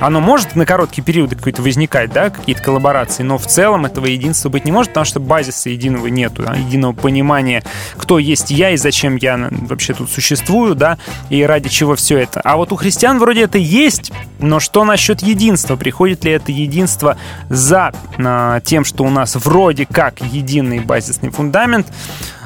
[0.00, 4.48] оно может на короткий период какой-то возникать, да, какие-то коллаборации, но в целом этого единства
[4.48, 7.62] быть не может, потому что базиса единого нету, да, единого понимания,
[7.96, 10.98] кто есть я и зачем я вообще тут существую, да,
[11.30, 12.40] и ради чего все это.
[12.40, 15.76] А вот у христиан вроде это есть, но что насчет единства?
[15.76, 17.16] Приходит ли это единство
[17.48, 21.88] за а, тем, что у нас вроде как единый базисный фундамент?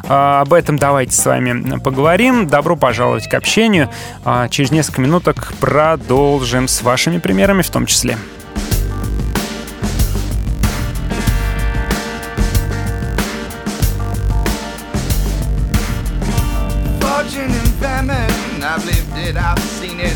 [0.08, 2.46] А, Об этом давайте с вами поговорим.
[2.46, 3.88] Добро пожаловать к общению.
[4.24, 8.16] А, Через несколько минуток продолжим с вашими примерами в том числе.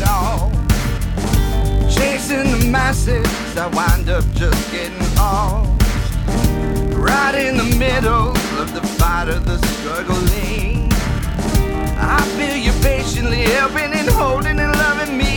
[0.09, 0.51] All.
[1.89, 5.76] Chasing the masses, I wind up just getting lost.
[7.07, 8.29] Right in the middle
[8.61, 10.91] of the fight of the struggling.
[11.99, 15.36] I feel you patiently helping and holding and loving me.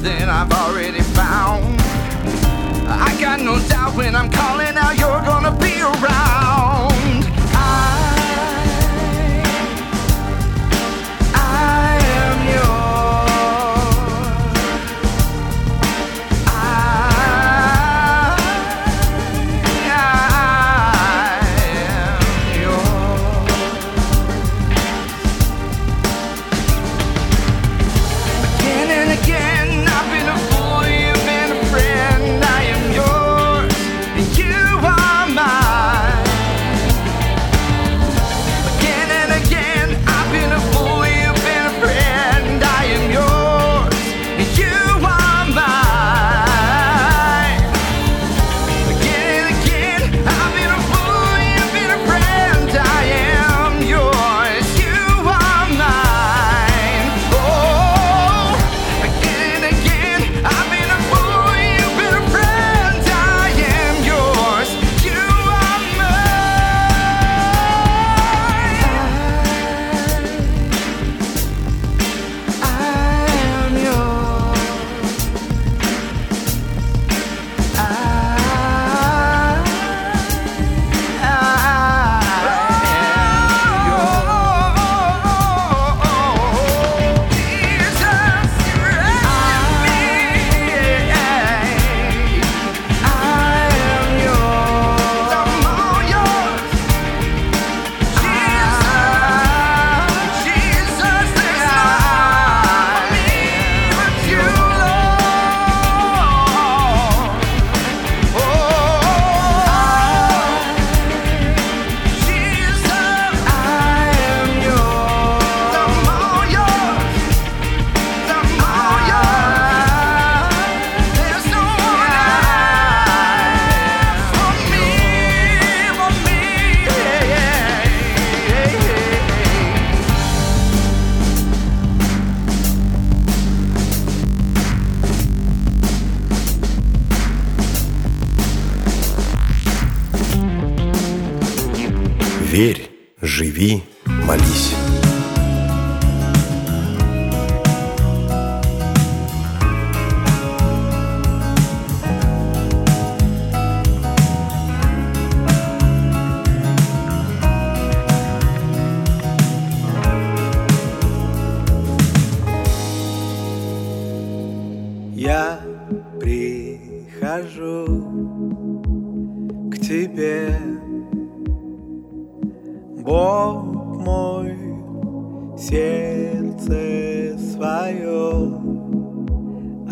[0.00, 1.78] Than I've already found.
[2.88, 6.39] I got no doubt when I'm calling out, you're gonna be around.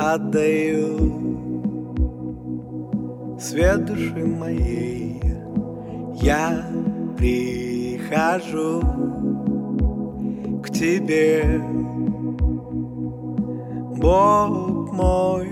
[0.08, 0.88] падаю
[3.38, 5.20] Свет души моей
[6.22, 6.64] я
[7.18, 8.80] прихожу
[10.62, 11.60] к тебе
[14.00, 15.48] Бог мой,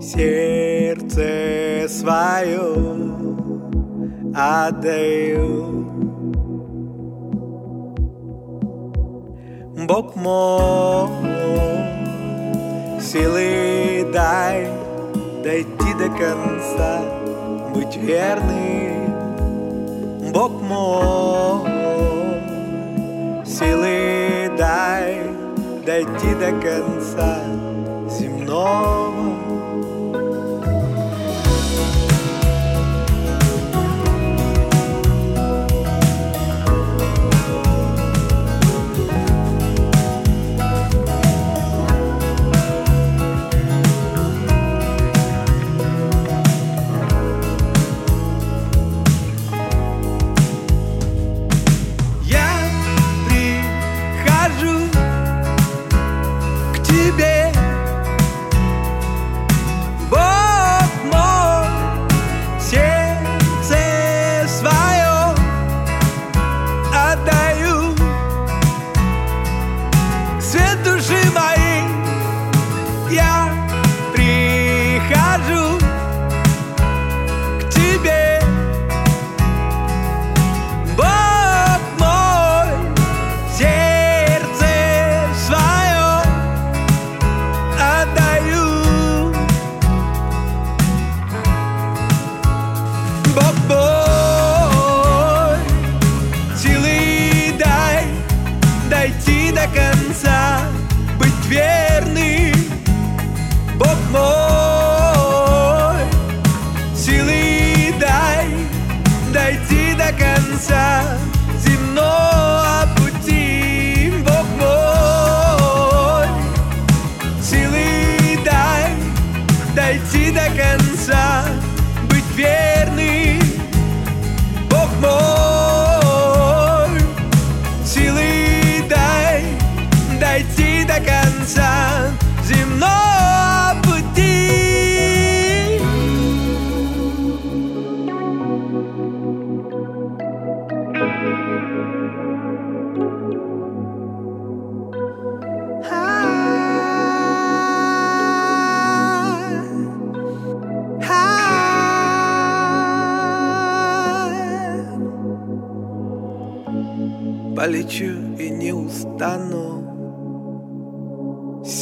[0.00, 2.74] сердце свое
[4.34, 5.78] отдаю.
[9.88, 11.97] Бог мой,
[13.12, 14.68] силы дай
[15.42, 17.00] дойти до конца,
[17.74, 19.14] быть верным,
[20.30, 21.70] Бог мой.
[23.46, 25.22] Силы дай
[25.86, 27.38] дойти до конца
[28.10, 29.37] земного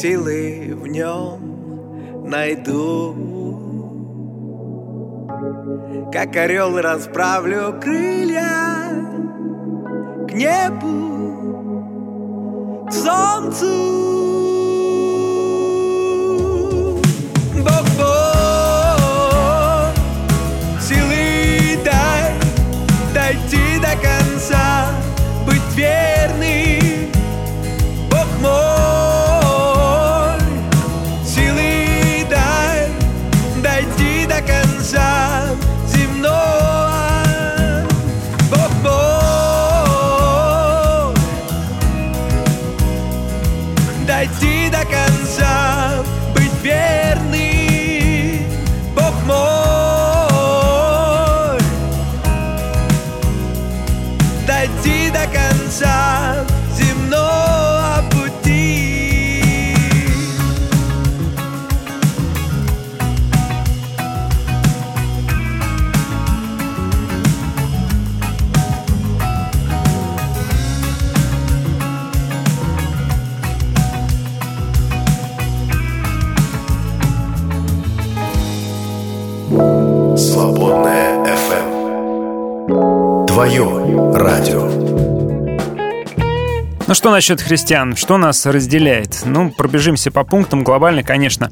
[0.07, 3.13] Силы в нем найду.
[6.13, 8.87] Как орел расправлю крылья
[10.29, 11.67] К небу,
[12.87, 13.65] к солнцу.
[17.65, 18.26] Бог, Бог,
[86.87, 87.97] Ну что насчет христиан?
[87.97, 89.23] Что нас разделяет?
[89.25, 90.63] Ну, пробежимся по пунктам.
[90.63, 91.51] Глобально, конечно,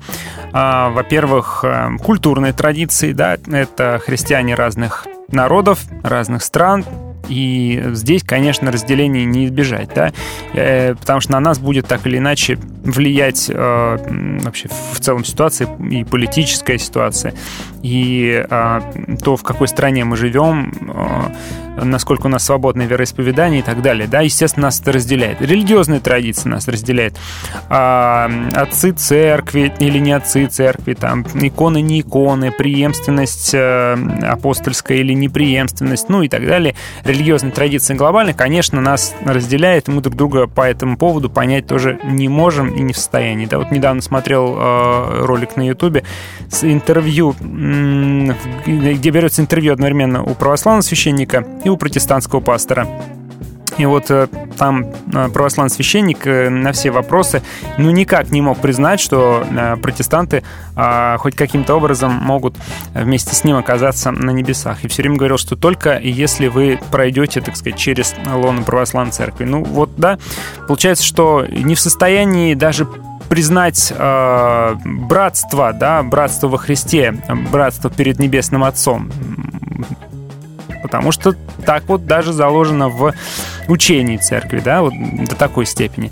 [0.53, 6.85] а, во-первых, а, культурные традиции, да, это христиане разных народов, разных стран,
[7.27, 10.13] и здесь, конечно, разделения не избежать, да,
[10.53, 15.67] Э, потому что на нас будет так или иначе влиять э, вообще в целом ситуация
[15.89, 17.33] и политическая ситуация,
[17.81, 18.81] и э,
[19.23, 20.71] то, в какой стране мы живем,
[21.77, 25.41] э, насколько у нас свободное вероисповедание и так далее, да, естественно, нас это разделяет.
[25.41, 27.15] Религиозные традиции нас разделяют.
[27.69, 35.13] А, отцы церкви или не отцы церкви, там, иконы, не иконы, преемственность э, апостольская или
[35.13, 36.75] непреемственность, ну и так далее.
[37.03, 42.27] Религиозные традиции глобально, конечно, нас разделяет, мы друг друга по этому поводу понять тоже не
[42.29, 43.45] можем и не в состоянии.
[43.45, 46.03] Да, вот недавно смотрел э, ролик на Ютубе
[46.49, 47.35] с интервью,
[48.65, 52.87] где берется интервью одновременно у православного священника и у протестантского пастора.
[53.77, 54.27] И вот э,
[54.57, 57.41] там э, православный священник э, на все вопросы
[57.77, 59.45] ну никак не мог признать, что
[59.81, 60.43] протестанты
[60.75, 62.55] э, хоть каким-то образом могут
[62.93, 64.83] вместе с ним оказаться на небесах.
[64.83, 69.45] И все время говорил, что только если вы пройдете, так сказать, через лоно православной церкви.
[69.45, 70.17] Ну вот, да,
[70.67, 72.87] получается, что не в состоянии даже
[73.29, 77.13] признать э, братство, да, братство во Христе,
[77.51, 79.11] братство перед Небесным Отцом.
[80.85, 81.33] Потому что
[81.65, 83.13] так вот даже заложено в
[83.67, 84.93] учении церкви, да, вот
[85.27, 86.11] до такой степени.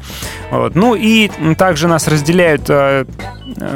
[0.50, 0.76] Вот.
[0.76, 3.06] Ну и также нас разделяют э,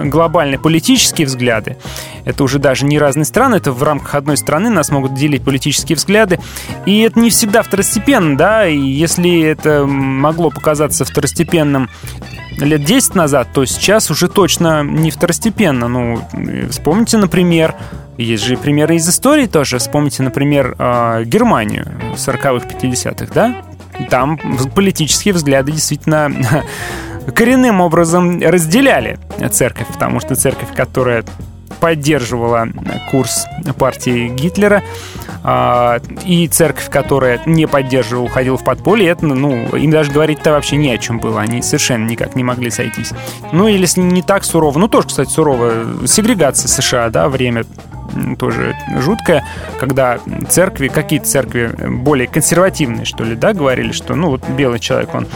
[0.04, 1.78] глобальные политические взгляды.
[2.26, 5.96] Это уже даже не разные страны, это в рамках одной страны нас могут делить политические
[5.96, 6.40] взгляды.
[6.86, 11.90] И это не всегда второстепенно, да, и если это могло показаться второстепенным
[12.58, 15.88] лет 10 назад, то сейчас уже точно не второстепенно.
[15.88, 17.76] Ну, э, вспомните, например,
[18.18, 19.78] есть же примеры из истории тоже.
[19.78, 23.64] Вспомните, например, э, Германию 40-х, 50-х, да?
[24.10, 24.40] Там
[24.76, 26.32] политические взгляды действительно
[27.36, 29.20] коренным образом разделяли
[29.52, 31.24] церковь, потому что церковь, которая
[31.80, 32.68] поддерживала
[33.12, 33.46] курс
[33.78, 35.27] партии Гитлера, а,
[36.26, 40.92] и церковь, которая не поддерживала, уходила в подполье, это, ну, им даже говорить-то вообще не
[40.92, 43.12] о чем было, они совершенно никак не могли сойтись.
[43.54, 47.64] Ну, или не так сурово, ну, тоже, кстати, сурово, сегрегация США, да, время
[48.38, 49.46] тоже жуткое,
[49.80, 50.20] когда
[50.50, 55.28] церкви, какие-то церкви более консервативные, что ли, да, говорили, что, ну, вот белый человек, он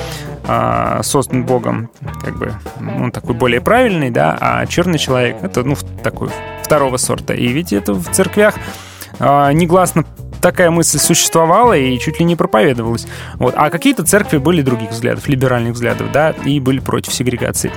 [0.46, 1.90] а, создан Богом,
[2.22, 6.30] как бы, он такой более правильный, да, а черный человек, это, ну, такой
[6.64, 7.34] второго сорта.
[7.34, 10.06] И ведь это в церквях а, негласно
[10.42, 13.06] такая мысль существовала и чуть ли не проповедовалась.
[13.36, 13.54] Вот.
[13.56, 17.72] А какие-то церкви были других взглядов, либеральных взглядов, да, и были против сегрегации.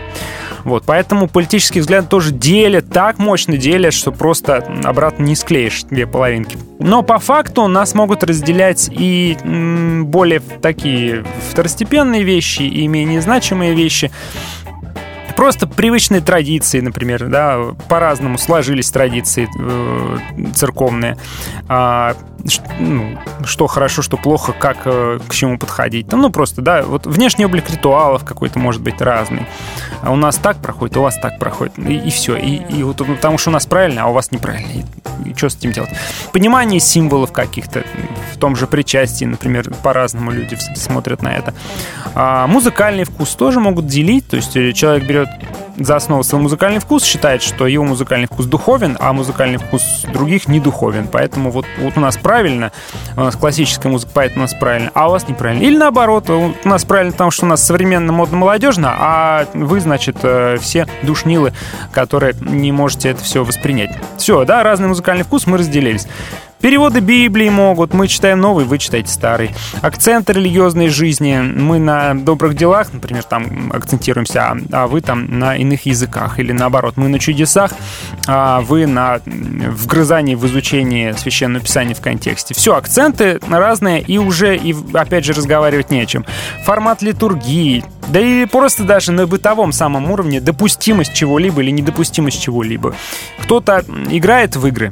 [0.65, 6.07] Вот, поэтому политические взгляды тоже делят, так мощно делят, что просто обратно не склеишь две
[6.07, 6.57] половинки.
[6.79, 14.11] Но по факту нас могут разделять и более такие второстепенные вещи, и менее значимые вещи.
[15.37, 20.19] Просто привычные традиции, например, да, по-разному сложились традиции э,
[20.55, 21.17] церковные.
[21.69, 22.15] А,
[22.79, 26.09] ну, что хорошо, что плохо, как э, к чему подходить.
[26.09, 29.47] Там, ну, просто, да, вот внешний облик ритуалов какой-то может быть разный.
[30.03, 31.79] А у нас так проходит, у вас так проходит.
[31.79, 32.37] И, все.
[32.37, 34.69] И, и вот потому что у нас правильно, а у вас неправильно.
[34.73, 35.91] И, и что с этим делать?
[36.33, 37.85] Понимание символов каких-то.
[38.33, 41.55] В том же причастии, например, по-разному люди смотрят на это.
[42.15, 44.29] А музыкальный вкус тоже могут делить.
[44.29, 45.24] То есть э, человек берет
[45.77, 49.83] за основу свой музыкальный вкус, считает, что его музыкальный вкус духовен, а музыкальный вкус
[50.13, 51.09] других не духовен.
[51.11, 52.73] Поэтому вот, вот у нас правильно,
[53.17, 55.63] у нас классическая музыка, поэтому у нас правильно, а у вас неправильно.
[55.63, 60.17] Или наоборот, у нас правильно, потому что у нас современно, модно, молодежно, а вы, значит,
[60.23, 61.53] э, все душнилы,
[61.93, 63.91] которые не можете это все воспринять.
[64.17, 66.07] Все, да, разный музыкальный вкус, мы разделились.
[66.65, 69.51] Переводы Библии могут, мы читаем новый, вы читаете старый.
[69.83, 75.85] Акценты религиозной жизни, мы на добрых делах, например, там акцентируемся, а, вы там на иных
[75.85, 76.39] языках.
[76.39, 77.73] Или наоборот, мы на чудесах,
[78.27, 82.55] а вы на вгрызании в изучении Священного Писания в контексте.
[82.55, 86.25] Все, акценты разные, и уже, и опять же, разговаривать не о чем.
[86.65, 92.95] Формат литургии, да и просто даже на бытовом самом уровне допустимость чего-либо или недопустимость чего-либо.
[93.43, 94.91] Кто-то играет в игры,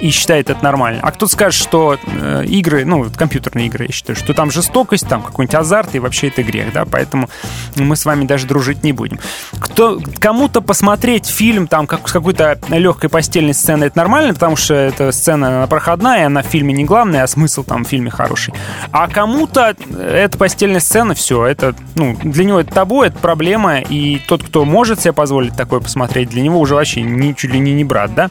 [0.00, 1.00] и считает это нормально.
[1.02, 5.22] А кто-то скажет, что э, игры, ну, компьютерные игры, я считаю, что там жестокость, там
[5.22, 7.28] какой-нибудь азарт, и вообще это грех, да, поэтому
[7.76, 9.18] мы с вами даже дружить не будем.
[9.58, 14.74] Кто, кому-то посмотреть фильм там как, с какой-то легкой постельной сценой, это нормально, потому что
[14.74, 18.54] эта сцена она проходная, она в фильме не главная, а смысл там в фильме хороший.
[18.92, 24.18] А кому-то эта постельная сцена, все, это, ну, для него это табу, это проблема, и
[24.18, 27.72] тот, кто может себе позволить такое посмотреть, для него уже вообще ни, чуть ли не,
[27.72, 28.30] не брат, да.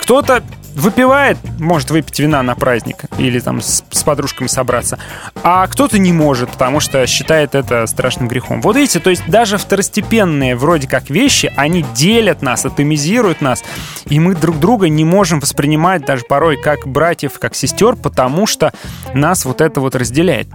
[0.00, 0.42] Кто-то
[0.74, 4.98] выпивает, может выпить вина на праздник или там с, с подружками собраться,
[5.42, 8.60] а кто-то не может, потому что считает это страшным грехом.
[8.62, 13.62] Вот видите, то есть даже второстепенные вроде как вещи, они делят нас, атомизируют нас,
[14.06, 18.72] и мы друг друга не можем воспринимать даже порой как братьев, как сестер, потому что
[19.14, 20.48] нас вот это вот разделяет.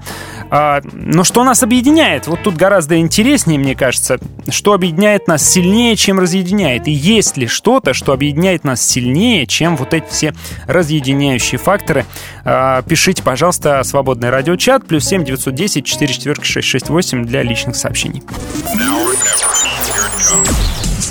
[0.49, 2.27] А, но что нас объединяет?
[2.27, 4.18] Вот тут гораздо интереснее, мне кажется,
[4.49, 6.88] что объединяет нас сильнее, чем разъединяет.
[6.88, 10.34] И есть ли что-то, что объединяет нас сильнее, чем вот эти все
[10.68, 12.06] разъединяющие факторы?
[12.44, 18.24] А, пишите, пожалуйста, свободный радиочат, плюс 7 910 4 4 668 для личных сообщений.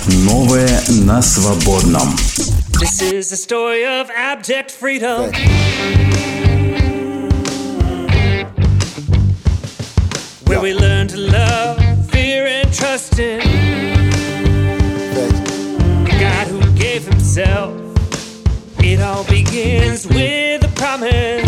[0.07, 2.15] Новое на свободном.
[2.79, 5.31] This is the story of abject freedom.
[10.45, 11.79] Where we learn to love,
[12.11, 13.41] fear, and trust in
[16.05, 17.86] God who gave Himself.
[18.89, 21.43] It all begins with a promise.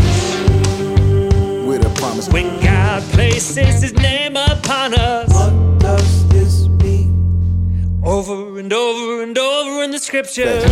[1.66, 2.28] With a promise.
[2.28, 5.34] When God places His name upon us.
[5.34, 8.02] What does this mean?
[8.04, 10.66] Over and over and over in the scriptures.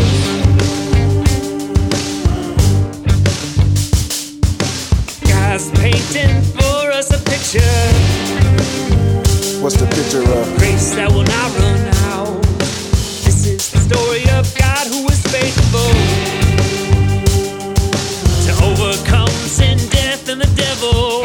[5.24, 7.80] God's painting for us a picture.
[9.64, 10.58] What's the picture of?
[10.58, 12.42] Grace that will not run out.
[13.24, 16.47] This is the story of God who is faithful
[19.48, 21.24] sin, death, and the devil.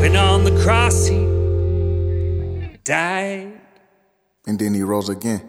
[0.00, 1.20] When on the cross he
[2.84, 3.60] died,
[4.46, 5.42] And then he rose again.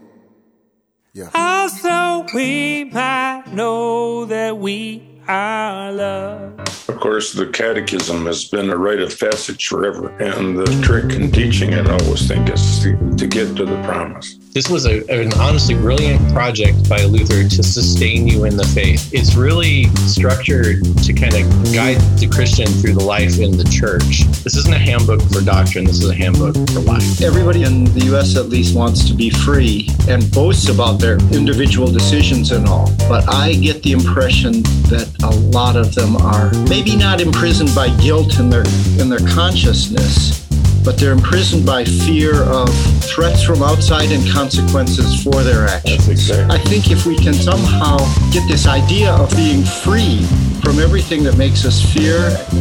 [1.14, 1.30] Yeah.
[1.34, 6.60] also we might know that we are loved.
[6.90, 11.32] Of course, the catechism has been a rite of passage forever, and the trick in
[11.32, 14.38] teaching it, I always think, is to, to get to the promise.
[14.54, 19.10] This was a, an honestly brilliant project by Luther to sustain you in the faith.
[19.14, 24.28] It's really structured to kind of guide the Christian through the life in the church.
[24.44, 27.22] This isn't a handbook for doctrine, this is a handbook for life.
[27.22, 31.88] Everybody in the US at least wants to be free and boasts about their individual
[31.90, 32.92] decisions and all.
[33.08, 37.88] But I get the impression that a lot of them are maybe not imprisoned by
[38.02, 38.66] guilt in their
[39.00, 40.51] in their consciousness,
[40.85, 42.69] but they're imprisoned by fear of
[43.03, 46.31] threats from outside and consequences for their actions.
[46.31, 47.97] I think if we can somehow
[48.31, 50.23] get this idea of being free
[50.63, 52.19] from everything that makes us fear,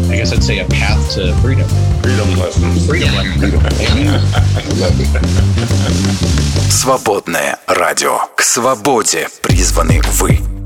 [0.09, 1.67] I guess I'd say a path to freedom.
[2.01, 2.87] Freedom lessons.
[2.87, 3.11] Freedom
[6.69, 8.19] Свободное радио.
[8.35, 10.58] К свободе призваны вы.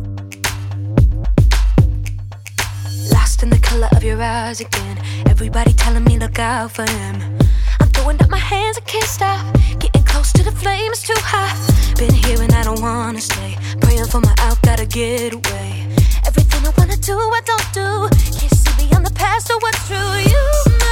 [3.34, 4.98] lost in the color of your eyes again.
[5.28, 7.16] Everybody telling me look out for him.
[7.80, 9.40] I'm throwing up my hands, I can't stop.
[9.78, 11.02] Getting close to the flames.
[11.02, 11.56] too hot.
[11.98, 13.56] Been here and I don't wanna stay.
[13.80, 15.86] Praying for my out, gotta get away.
[16.26, 17.90] Everything I wanna do, I don't do.
[18.38, 20.14] Can't see beyond the past or what's true.
[20.32, 20.83] You.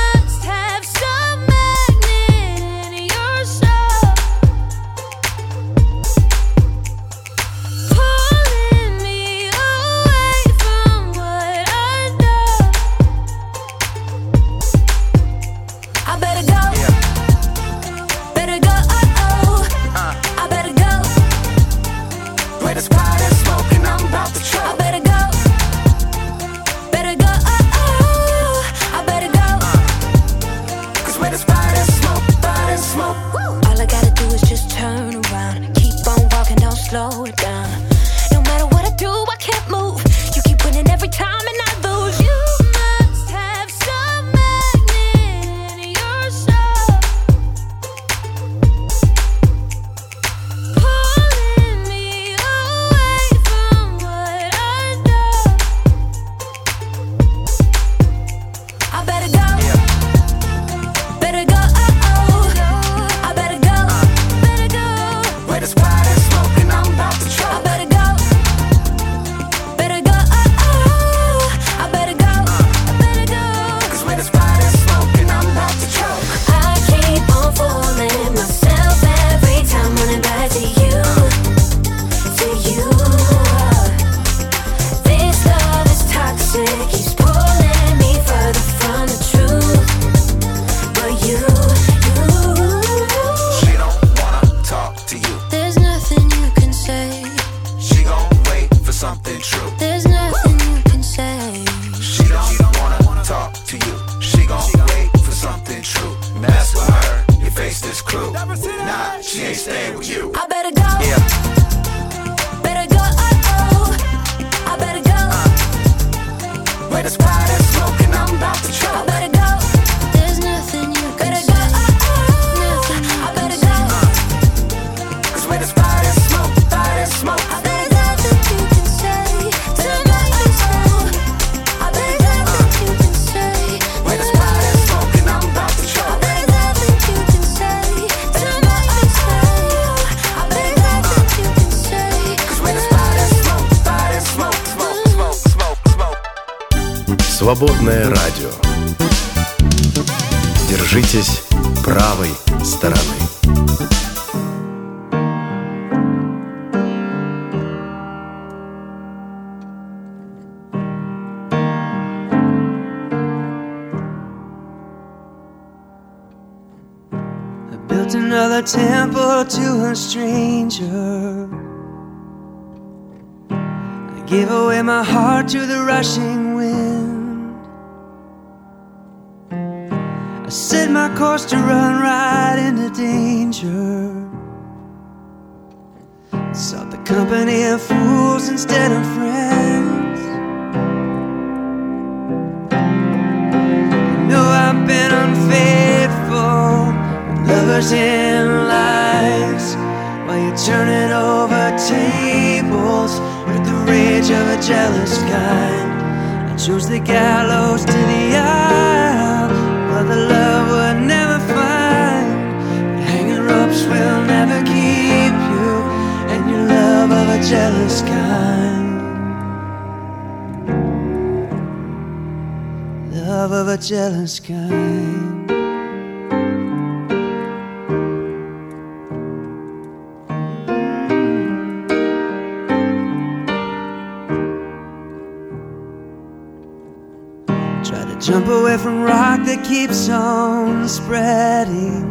[240.93, 242.05] spreading.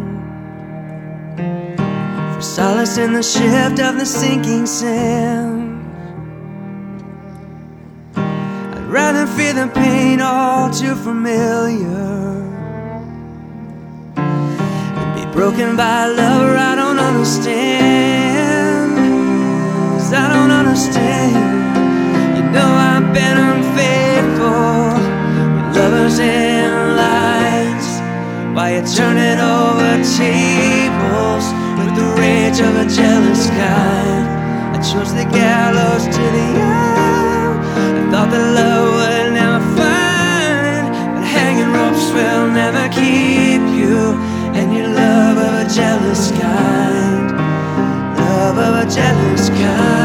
[2.33, 5.85] For solace in the shift of the sinking sand.
[8.15, 12.09] I'd rather feel the pain all too familiar.
[14.15, 18.97] than be broken by a lover I don't understand.
[19.93, 21.35] Cause I don't understand.
[22.35, 24.95] You know I've been unfaithful.
[25.55, 26.50] with lovers and
[28.75, 31.45] you turning over tables
[31.77, 34.23] with the rage of a jealous God.
[34.75, 37.59] I chose the gallows to the end.
[37.99, 44.15] I thought that love would never find, but hanging ropes will never keep you.
[44.57, 47.31] And your love of a jealous kind,
[48.17, 50.00] love of a jealous kind.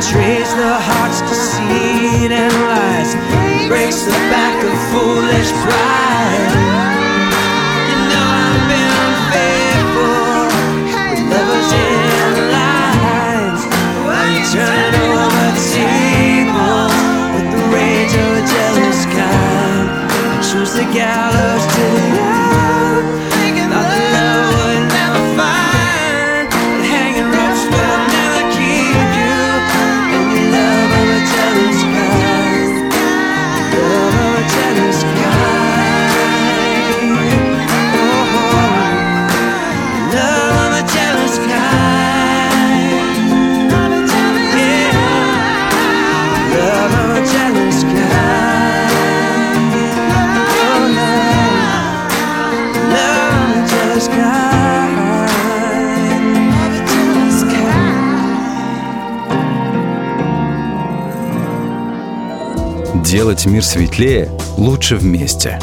[0.00, 3.12] Betrays the heart's deceit and lies.
[3.68, 6.52] Breaks the back of foolish pride.
[7.84, 10.48] You know I've been unfaithful
[11.04, 13.62] with lovers in lines.
[14.08, 16.88] While you turn over the table
[17.36, 19.86] with the rage of a jealous kind.
[20.40, 23.39] Choose the gallows to the.
[63.10, 65.58] Делать мир светлее лучше вместе.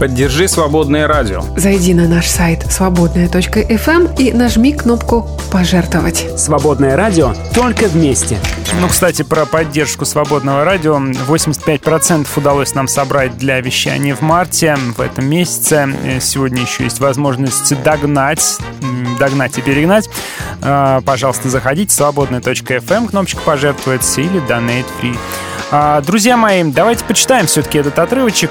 [0.00, 1.42] Поддержи свободное радио.
[1.54, 6.26] Зайди на наш сайт свободная.фм и нажми кнопку «Пожертвовать».
[6.38, 8.38] Свободное радио только вместе.
[8.80, 10.96] Ну, кстати, про поддержку свободного радио.
[10.96, 15.86] 85% удалось нам собрать для вещания в марте, в этом месяце.
[16.02, 18.56] Э, Сегодня еще есть возможность догнать,
[19.18, 20.08] догнать и перегнать.
[20.62, 25.18] А, Пожалуйста, заходите, свободная.фм, кнопочка «Пожертвовать» или «Donate Free».
[25.72, 28.50] А, Друзья мои, давайте почитаем все-таки этот отрывочек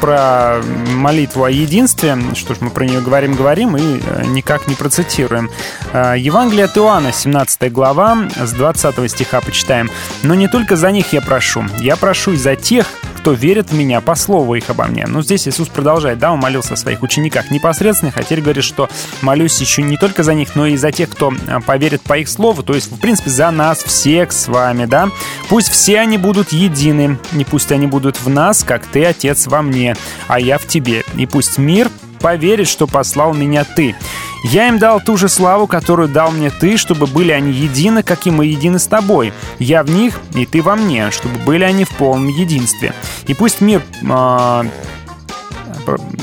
[0.00, 0.60] про
[0.92, 2.18] молитву о единстве.
[2.34, 5.50] Что ж, мы про нее говорим-говорим и э, никак не процитируем.
[5.94, 9.90] А, Евангелие от Иоанна, 17 глава, с 20 стиха почитаем.
[10.22, 11.64] «Но не только за них я прошу.
[11.80, 12.86] Я прошу и за тех,
[13.18, 15.06] кто верит в меня по слову их обо мне».
[15.06, 18.88] Ну, здесь Иисус продолжает, да, он молился о своих учениках непосредственных, а теперь говорит, что
[19.20, 22.28] молюсь еще не только за них, но и за тех, кто э, поверит по их
[22.28, 25.08] слову, то есть, в принципе, за нас всех с вами, да.
[25.48, 29.62] Пусть все они будут едины, и пусть они будут в нас, как ты, Отец, во
[29.62, 29.96] мне,
[30.28, 31.04] а я в тебе.
[31.16, 33.94] И пусть мир поверит, что послал меня ты.
[34.44, 38.26] Я им дал ту же славу, которую дал мне ты, чтобы были они едины, как
[38.26, 39.32] и мы едины с тобой.
[39.58, 42.94] Я в них, и ты во мне, чтобы были они в полном единстве.
[43.26, 43.82] И пусть мир...
[44.08, 44.64] а,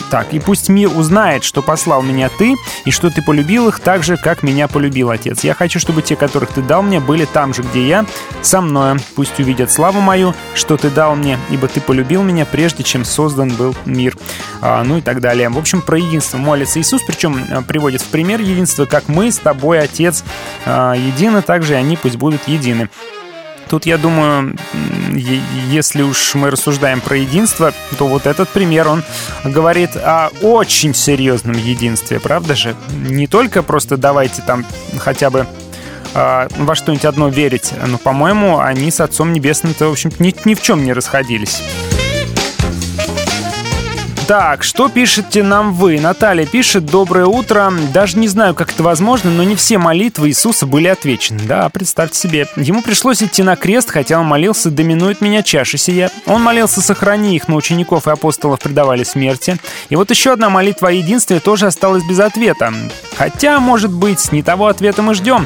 [0.10, 2.56] так, и пусть мир узнает, что послал меня ты,
[2.86, 5.44] и что ты полюбил их так же, как меня полюбил Отец.
[5.44, 8.06] Я хочу, чтобы те, которых ты дал мне, были там же, где я,
[8.42, 9.00] со мною.
[9.16, 13.50] Пусть увидят славу мою, что ты дал мне, ибо ты полюбил меня, прежде чем создан
[13.50, 14.18] был мир.
[14.62, 15.50] А, ну и так далее.
[15.50, 19.38] В общем, про единство молится Иисус, причем а, приводит в пример единство, как мы с
[19.38, 20.24] тобой, Отец,
[20.66, 22.90] а, едины, так же и они пусть будут едины.
[23.70, 24.56] Тут, я думаю,
[25.70, 29.04] если уж мы рассуждаем про единство, то вот этот пример, он
[29.44, 32.76] говорит о очень серьезном единстве, правда же?
[32.92, 34.66] Не только просто давайте там
[35.00, 35.48] хотя бы
[36.14, 40.54] а, во что-нибудь одно верить, но, по-моему, они с Отцом Небесным-то, в общем ни, ни
[40.54, 41.62] в чем не расходились.
[44.28, 46.00] Так, что пишете нам вы?
[46.00, 47.72] Наталья пишет «Доброе утро».
[47.94, 51.42] Даже не знаю, как это возможно, но не все молитвы Иисуса были отвечены.
[51.44, 52.48] Да, представьте себе.
[52.56, 56.10] Ему пришлось идти на крест, хотя он молился «Доминует меня чаша сия».
[56.26, 59.58] Он молился «Сохрани их», но учеников и апостолов предавали смерти.
[59.90, 62.74] И вот еще одна молитва о единстве тоже осталась без ответа.
[63.16, 65.46] Хотя, может быть, не того ответа мы ждем.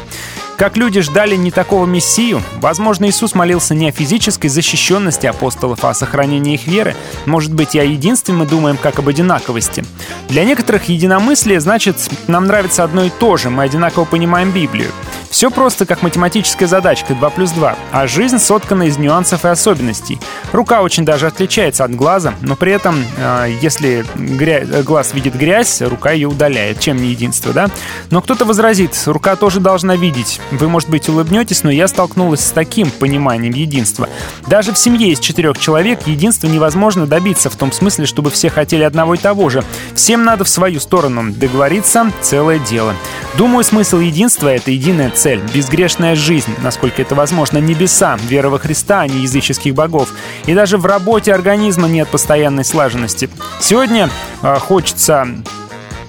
[0.59, 5.91] Как люди ждали не такого мессию, возможно, Иисус молился не о физической защищенности апостолов, а
[5.91, 6.97] о сохранении их веры.
[7.25, 9.85] Может быть, и о единстве мы думаем как об одинаковости.
[10.27, 11.95] Для некоторых единомыслие значит,
[12.27, 14.91] нам нравится одно и то же, мы одинаково понимаем Библию.
[15.29, 20.19] Все просто как математическая задачка 2 плюс 2, а жизнь соткана из нюансов и особенностей.
[20.51, 25.35] Рука очень даже отличается от глаза, но при этом, э, если гря- э, глаз видит
[25.35, 26.79] грязь, рука ее удаляет.
[26.79, 27.69] Чем не единство, да?
[28.09, 30.41] Но кто-то возразит, рука тоже должна видеть.
[30.51, 34.09] Вы, может быть, улыбнетесь, но я столкнулась с таким пониманием единства.
[34.47, 38.83] Даже в семье из четырех человек единства невозможно добиться в том смысле, чтобы все хотели
[38.83, 39.63] одного и того же.
[39.93, 41.31] Всем надо в свою сторону.
[41.31, 42.95] Договориться— целое дело.
[43.37, 49.01] Думаю, смысл единства— это единая цель, безгрешная жизнь, насколько это возможно, небеса, вера во Христа,
[49.01, 50.13] а не языческих богов.
[50.45, 53.29] И даже в работе организма нет постоянной слаженности.
[53.59, 54.09] Сегодня
[54.41, 55.27] э, хочется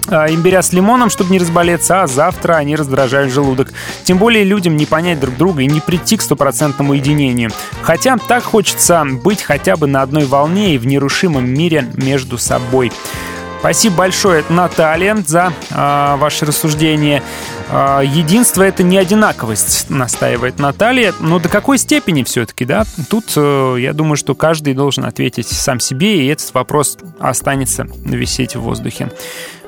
[0.07, 3.73] а, имбиря с лимоном, чтобы не разболеться, а завтра они раздражают желудок.
[4.05, 7.51] Тем более людям не понять друг друга и не прийти к стопроцентному единению.
[7.81, 12.93] Хотя так хочется быть хотя бы на одной волне и в нерушимом мире между собой.
[13.61, 17.21] Спасибо большое, Наталья, за э, ваши рассуждения.
[17.69, 21.13] Э, единство— это не одинаковость, настаивает Наталья.
[21.19, 22.85] Но до какой степени все-таки, да?
[23.07, 28.55] Тут, э, я думаю, что каждый должен ответить сам себе, и этот вопрос останется висеть
[28.55, 29.11] в воздухе.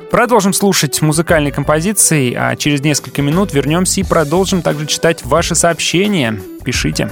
[0.09, 6.41] Продолжим слушать музыкальные композиции, а через несколько минут вернемся и продолжим также читать ваши сообщения.
[6.65, 7.11] Пишите.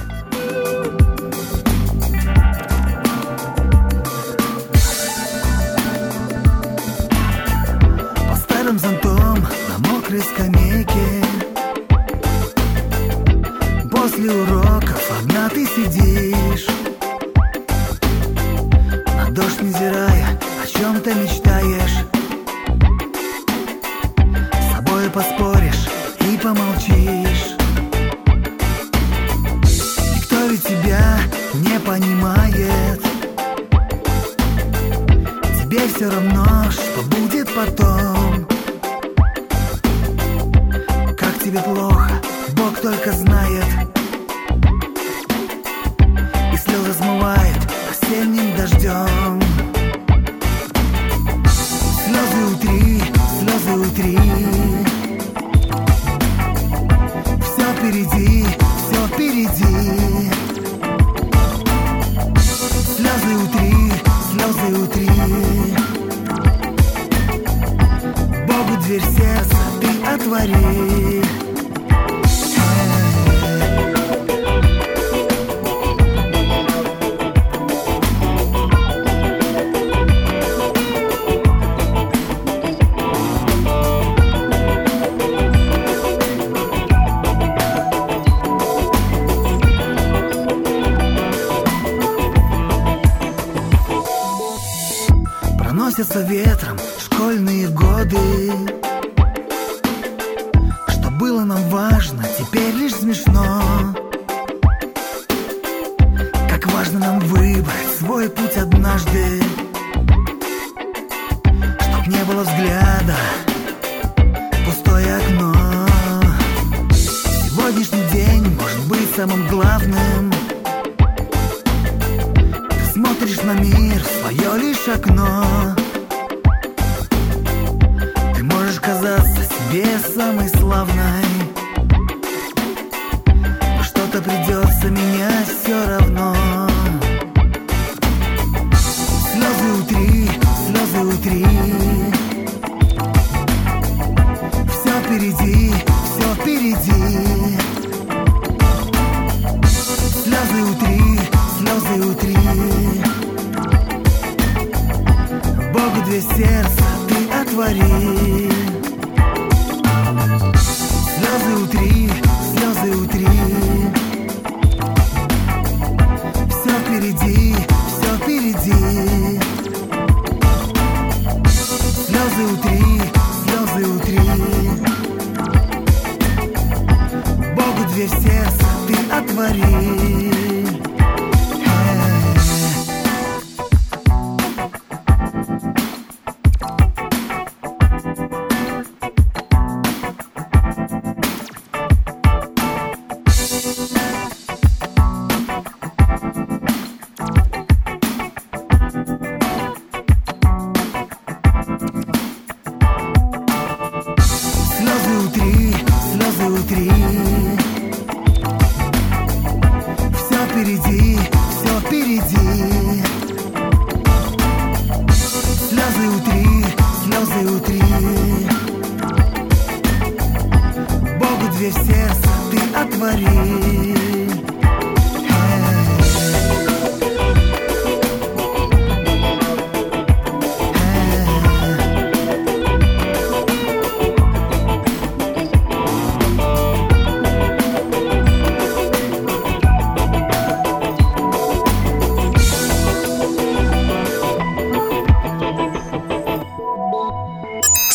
[36.02, 38.11] Все равно, что будет потом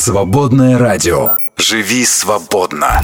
[0.07, 1.37] Свободное радио.
[1.57, 3.03] Живи свободно.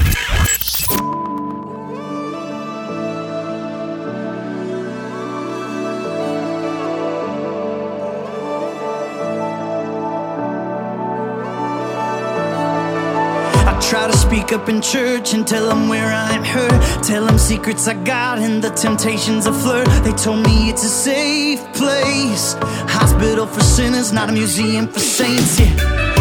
[13.89, 16.79] Try to speak up in church and tell them where I'm hurt.
[17.01, 19.87] Tell them secrets I got and the temptations of flirt.
[20.03, 22.55] They told me it's a safe place.
[22.87, 26.12] Hospital for sinners, not a museum for saints, yeah.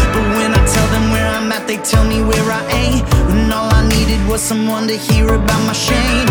[1.53, 3.03] at, they tell me where I ain't.
[3.27, 6.27] When all I needed was someone to hear about my shame.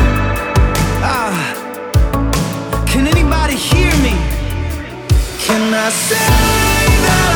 [1.15, 1.36] Ah,
[2.86, 4.15] can anybody hear me?
[5.44, 6.28] Can I say
[7.07, 7.32] that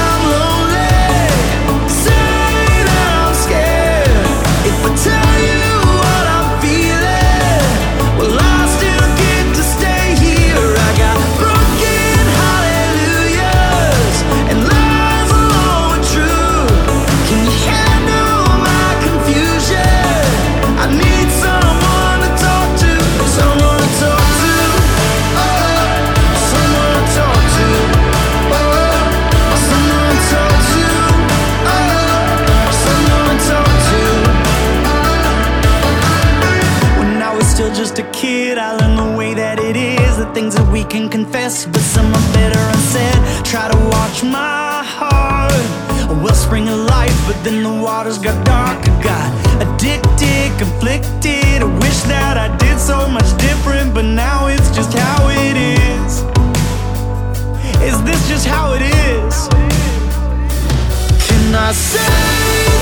[40.89, 43.45] can confess, but some are better unsaid.
[43.45, 45.53] Try to watch my heart,
[46.11, 48.79] a wellspring of life, but then the waters got dark.
[48.89, 49.29] I got
[49.63, 51.63] addicted, conflicted.
[51.63, 56.23] I wish that I did so much different, but now it's just how it is.
[57.83, 59.49] Is this just how it is?
[61.27, 61.99] Can I say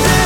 [0.07, 0.24] that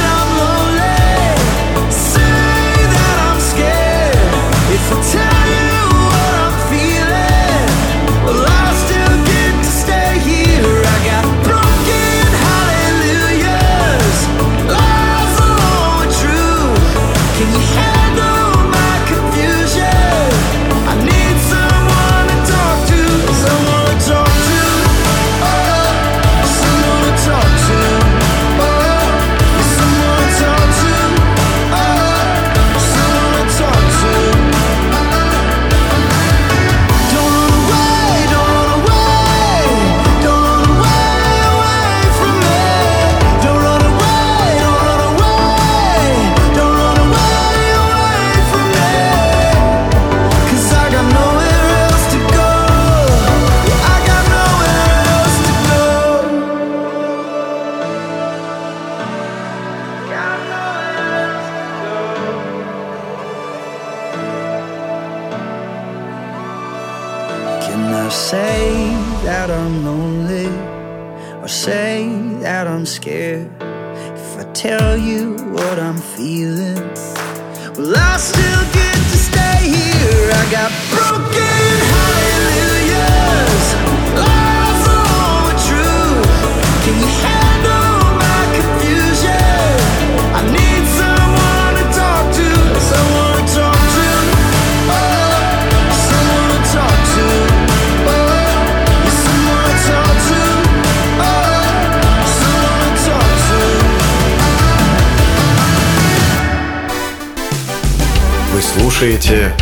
[108.98, 109.54] слушаете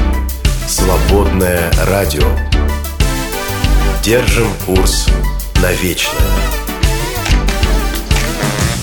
[0.66, 2.26] «Свободное радио».
[4.02, 5.08] Держим курс
[5.60, 6.45] на вечное.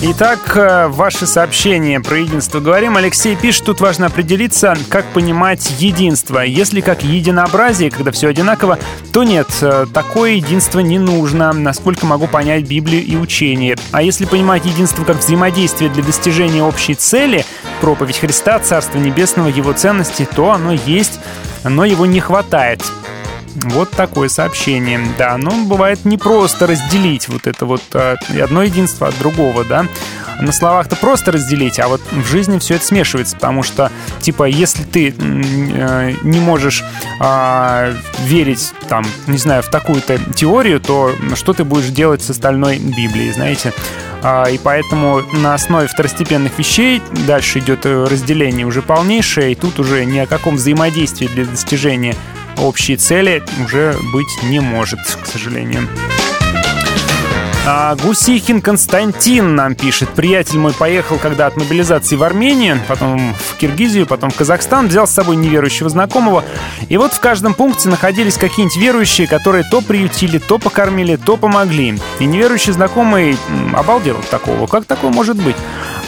[0.06, 2.98] Итак, э, ваши сообщения про единство говорим.
[2.98, 6.40] Алексей пишет, тут важно определиться, как понимать единство.
[6.40, 8.78] Если как единообразие, когда все одинаково,
[9.14, 13.78] то нет, э, такое единство не нужно, насколько могу понять Библию и учение.
[13.92, 17.46] А если понимать единство как взаимодействие для достижения общей цели,
[17.80, 21.18] проповедь Христа, Царства Небесного, Его ценности, то оно есть,
[21.64, 22.82] но его не хватает.
[23.54, 25.00] Вот такое сообщение.
[25.18, 29.86] Да, но бывает непросто разделить вот это вот э, одно единство от другого, да.
[30.40, 34.82] На словах-то просто разделить, а вот в жизни все это смешивается, потому что, типа, если
[34.82, 36.82] ты э, не можешь
[37.20, 37.94] а,
[38.24, 43.32] верить, там, не знаю, в такую-то теорию, то что ты будешь делать с остальной Библией,
[43.32, 43.72] знаете?
[44.22, 49.78] А, И поэтому на основе второстепенных вещей дальше идет э, разделение уже полнейшее, и тут
[49.78, 52.16] уже ни о каком взаимодействии для достижения
[52.58, 55.88] общей цели уже быть не может, к сожалению.
[57.66, 60.10] А Гусихин Константин нам пишет.
[60.10, 65.06] Приятель мой поехал когда от мобилизации в Армению, потом в Киргизию, потом в Казахстан, взял
[65.06, 66.44] с собой неверующего знакомого.
[66.90, 71.98] И вот в каждом пункте находились какие-нибудь верующие, которые то приютили, то покормили, то помогли.
[72.20, 73.38] И неверующий знакомый
[73.74, 74.66] обалдел от такого.
[74.66, 75.56] Как такое может быть?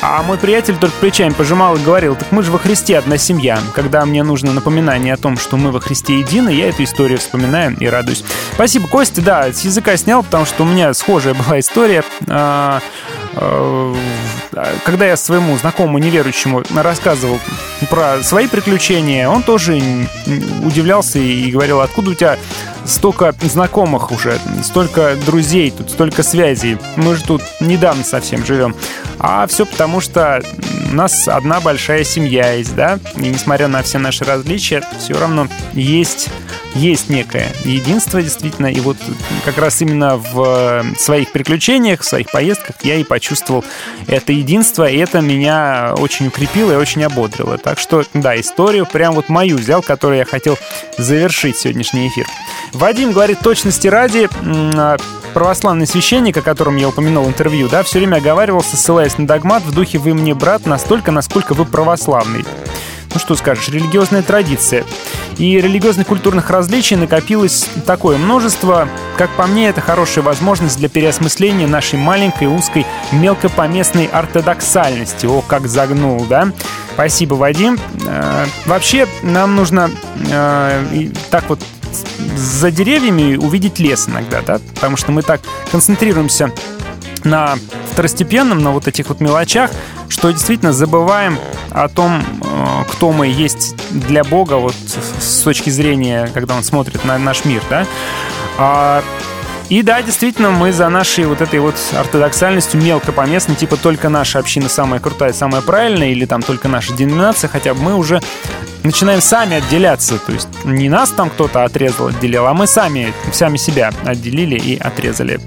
[0.02, 3.58] А мой приятель только плечами пожимал и говорил, так мы же во Христе одна семья.
[3.74, 7.76] Когда мне нужно напоминание о том, что мы во Христе едины, я эту историю вспоминаю
[7.78, 8.24] и радуюсь.
[8.54, 12.04] Спасибо, Костя, да, с языка снял, потому что у меня схожая была история.
[12.28, 12.80] А,
[13.34, 13.94] э,
[14.84, 17.38] когда я своему знакомому неверующему рассказывал
[17.90, 19.78] про свои приключения, он тоже
[20.62, 22.38] удивлялся и говорил, откуда у тебя
[22.86, 26.78] столько знакомых уже, столько друзей, тут столько связей.
[26.96, 28.74] Мы же тут недавно совсем живем.
[29.18, 30.42] А все потому, что
[30.90, 32.98] у нас одна большая семья есть, да?
[33.16, 36.28] И несмотря на все наши различия, все равно есть,
[36.74, 38.66] есть некое единство, действительно.
[38.66, 38.98] И вот
[39.44, 43.64] как раз именно в своих приключениях, в своих поездках я и почувствовал
[44.06, 47.56] это единство, и это меня очень укрепило и очень ободрило.
[47.58, 50.58] Так что, да, историю прям вот мою взял, которую я хотел
[50.98, 52.26] завершить сегодняшний эфир.
[52.76, 54.96] Вадим говорит, точности ради, а,
[55.32, 59.62] православный священник, о котором я упомянул в интервью, да, все время оговаривался, ссылаясь на догмат,
[59.62, 62.44] в духе «Вы мне брат настолько, насколько вы православный».
[63.14, 64.84] Ну что скажешь, религиозная традиция.
[65.38, 68.88] И религиозных культурных различий накопилось такое множество.
[69.16, 75.24] Как по мне, это хорошая возможность для переосмысления нашей маленькой, узкой, мелкопоместной ортодоксальности.
[75.24, 76.52] О, как загнул, да?
[76.92, 77.78] Спасибо, Вадим.
[78.06, 79.90] Э, Вообще, нам нужно
[80.30, 81.60] э, так вот
[82.36, 84.60] за деревьями увидеть лес иногда, да?
[84.74, 85.40] Потому что мы так
[85.70, 86.52] концентрируемся
[87.24, 87.56] на
[87.92, 89.70] второстепенном, на вот этих вот мелочах,
[90.08, 91.38] что действительно забываем
[91.70, 94.74] о том, э, кто мы есть для Бога, вот
[95.20, 97.86] с точки зрения, когда Он смотрит на наш мир, да.
[98.58, 99.02] А,
[99.68, 104.68] И да, действительно, мы за нашей вот этой вот ортодоксальностью мелкопоместной, типа только наша община
[104.68, 108.22] самая крутая, самая правильная, или там только наша деноминация, хотя бы мы уже
[108.86, 110.18] начинаем сами отделяться.
[110.18, 114.78] То есть не нас там кто-то отрезал, отделил, а мы сами, сами себя отделили и
[114.78, 115.40] отрезали.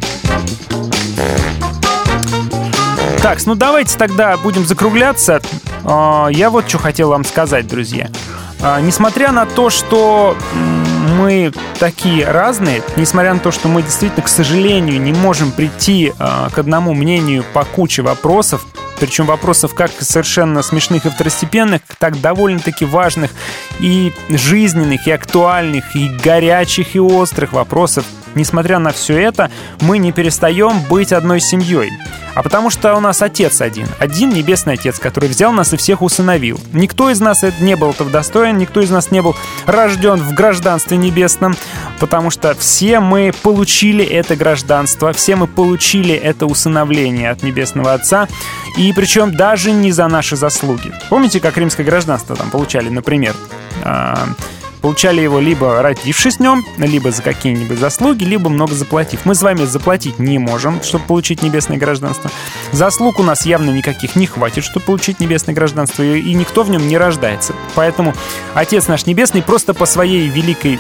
[3.22, 5.42] Так, ну давайте тогда будем закругляться.
[5.84, 8.10] А, Я вот что хотел вам сказать, друзья.
[8.62, 10.38] А, Несмотря на то, что
[11.10, 16.50] мы такие разные, несмотря на то, что мы действительно, к сожалению, не можем прийти а,
[16.50, 18.66] к одному мнению по куче вопросов,
[19.00, 23.32] причем вопросов как совершенно смешных и второстепенных, так довольно-таки важных
[23.80, 28.06] и жизненных, и актуальных, и горячих, и острых вопросов.
[28.36, 29.50] Несмотря на все это,
[29.82, 31.92] мы не перестаем быть одной семьей.
[32.36, 33.88] А потому что у нас отец один.
[34.00, 36.60] Один небесный отец, который взял нас и всех усыновил.
[36.74, 40.98] Никто из нас не был этого достоин, никто из нас не был рожден в гражданстве
[41.00, 41.56] небесном,
[42.00, 48.28] потому что все мы получили это гражданство, все мы получили это усыновление от небесного отца,
[48.78, 50.92] и причем даже не за наши заслуги.
[51.10, 53.36] Помните, как римское гражданство там получали, например?
[54.82, 59.26] Получали его либо родившись в нем, либо за какие-нибудь заслуги, либо много заплатив.
[59.26, 62.32] Мы с вами заплатить не можем, чтобы получить небесное гражданство.
[62.72, 66.88] Заслуг у нас явно никаких не хватит, чтобы получить небесное гражданство, и никто в нем
[66.88, 67.54] не рождается.
[67.76, 68.14] Поэтому
[68.54, 70.80] Отец наш Небесный просто по своей великой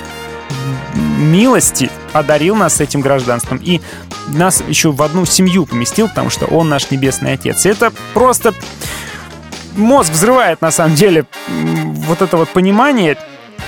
[1.17, 3.81] милости одарил нас этим гражданством и
[4.27, 7.65] нас еще в одну семью поместил, потому что он наш Небесный Отец.
[7.65, 8.53] И это просто
[9.76, 13.17] мозг взрывает на самом деле вот это вот понимание.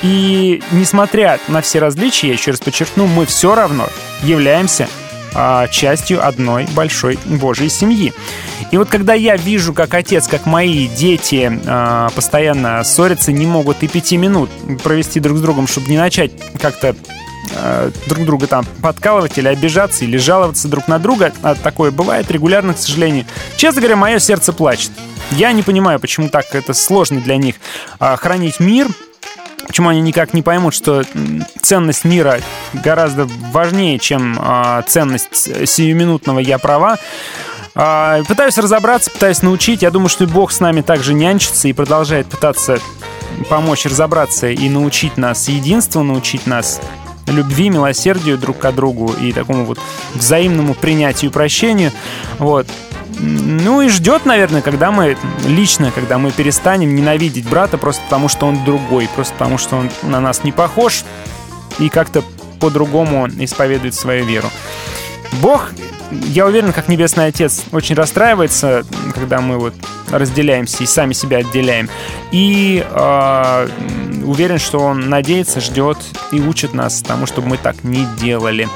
[0.01, 3.87] И несмотря на все различия, я еще раз подчеркну, мы все равно
[4.23, 4.87] являемся
[5.33, 8.13] а, частью одной большой Божьей семьи.
[8.71, 13.83] И вот когда я вижу, как отец, как мои дети а, постоянно ссорятся, не могут
[13.83, 14.49] и пяти минут
[14.83, 16.95] провести друг с другом, чтобы не начать как-то
[17.55, 22.29] а, друг друга там подкалывать или обижаться, или жаловаться друг на друга, а такое бывает
[22.31, 23.25] регулярно, к сожалению.
[23.55, 24.91] Честно говоря, мое сердце плачет.
[25.31, 27.55] Я не понимаю, почему так это сложно для них
[27.99, 28.87] а, хранить мир,
[29.67, 31.03] Почему они никак не поймут, что
[31.61, 32.39] ценность мира
[32.73, 36.97] гораздо важнее, чем а, ценность сиюминутного «я права».
[37.73, 39.81] А, пытаюсь разобраться, пытаюсь научить.
[39.81, 42.79] Я думаю, что Бог с нами также нянчится и продолжает пытаться
[43.49, 46.81] помочь разобраться и научить нас единству, научить нас
[47.27, 49.79] любви, милосердию друг к другу и такому вот
[50.13, 51.91] взаимному принятию и прощению.
[52.39, 52.67] Вот.
[53.23, 55.15] Ну и ждет, наверное, когда мы
[55.45, 59.91] лично, когда мы перестанем ненавидеть брата просто потому, что он другой, просто потому, что он
[60.01, 61.03] на нас не похож
[61.77, 62.23] и как-то
[62.59, 64.49] по-другому исповедует свою веру.
[65.41, 65.71] Бог,
[66.11, 69.75] я уверен, как Небесный Отец, очень расстраивается, когда мы вот
[70.09, 71.89] разделяемся и сами себя отделяем.
[72.31, 73.69] И э,
[74.25, 75.97] уверен, что Он надеется, ждет
[76.31, 78.67] и учит нас тому, чтобы мы так не делали.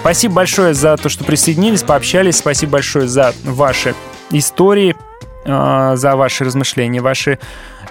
[0.00, 2.36] Спасибо большое за то, что присоединились, пообщались.
[2.36, 3.94] Спасибо большое за ваши
[4.30, 4.96] истории,
[5.44, 7.38] э, за ваши размышления, ваши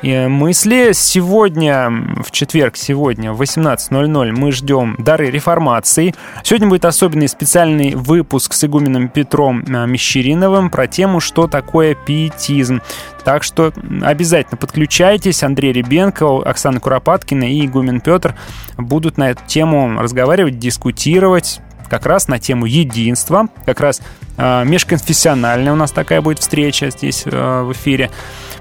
[0.01, 0.91] э, мысли.
[0.93, 1.91] Сегодня,
[2.23, 6.15] в четверг, сегодня в 18.00 мы ждем дары реформации.
[6.43, 12.81] Сегодня будет особенный специальный выпуск с игуменом Петром э, Мещериновым про тему, что такое пиетизм.
[13.25, 15.43] Так что обязательно подключайтесь.
[15.43, 18.33] Андрей Ребенко, Оксана Куропаткина и игумен Петр
[18.77, 21.59] будут на эту тему разговаривать, дискутировать
[21.89, 24.01] как раз на тему единства, как раз
[24.37, 28.11] э, межконфессиональная у нас такая будет встреча здесь э, в эфире.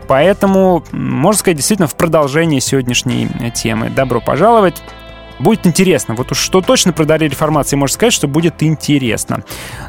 [0.09, 3.90] Поэтому, можно сказать, действительно в продолжении сегодняшней темы.
[3.90, 4.82] Добро пожаловать.
[5.39, 6.15] Будет интересно.
[6.15, 9.43] Вот уж что точно про Дарья Реформации можно сказать, что будет интересно.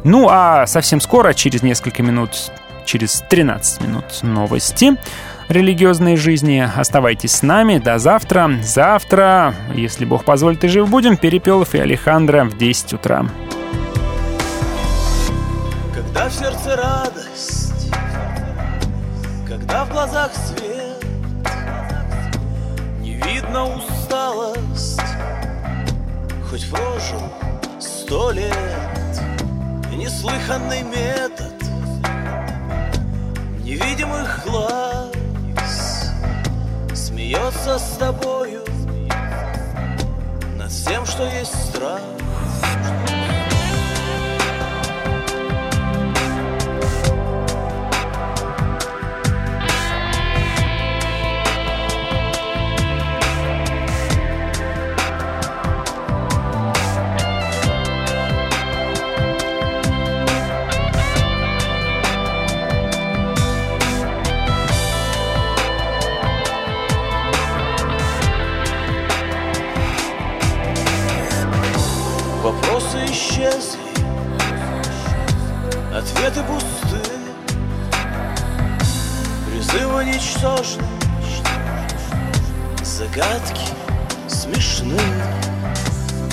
[0.04, 2.32] Ну, а совсем скоро, через несколько минут,
[2.86, 4.98] через 13 минут новости
[5.50, 6.68] религиозной жизни.
[6.76, 7.78] Оставайтесь с нами.
[7.78, 8.60] До завтра.
[8.62, 13.26] Завтра, если Бог позволит и жив будем, Перепелов и Алехандро в 10 утра.
[15.94, 17.92] Когда в сердце радость,
[19.48, 21.06] когда в глазах свет,
[23.02, 25.02] не видно усталость,
[26.50, 27.24] хоть прожил
[27.80, 28.54] сто лет,
[29.96, 31.54] неслыханный метод
[33.68, 35.17] невидимых глаз
[37.18, 38.62] смеется с тобою
[40.56, 42.00] над всем, что есть страх.
[72.78, 73.80] Вопросы исчезли,
[75.92, 77.02] ответы пусты,
[79.48, 80.84] призывы ничтожны,
[82.84, 83.66] загадки
[84.28, 85.00] смешны,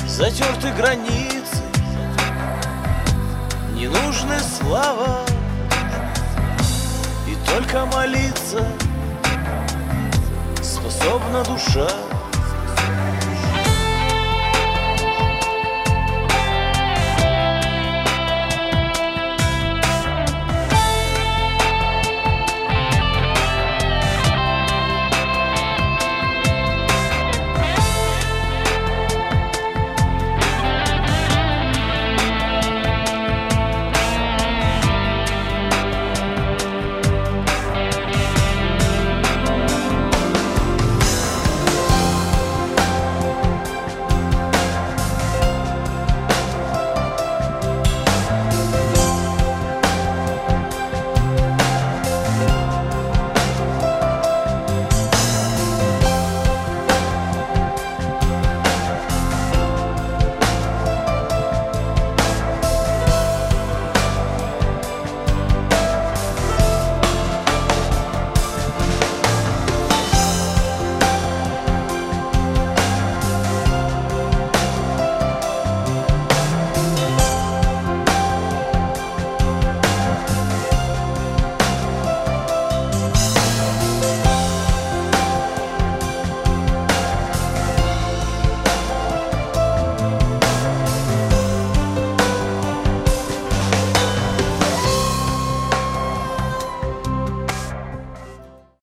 [0.06, 1.62] затерты границы,
[3.72, 5.20] не нужны слова,
[7.26, 8.68] и только молиться
[10.62, 11.88] способна душа.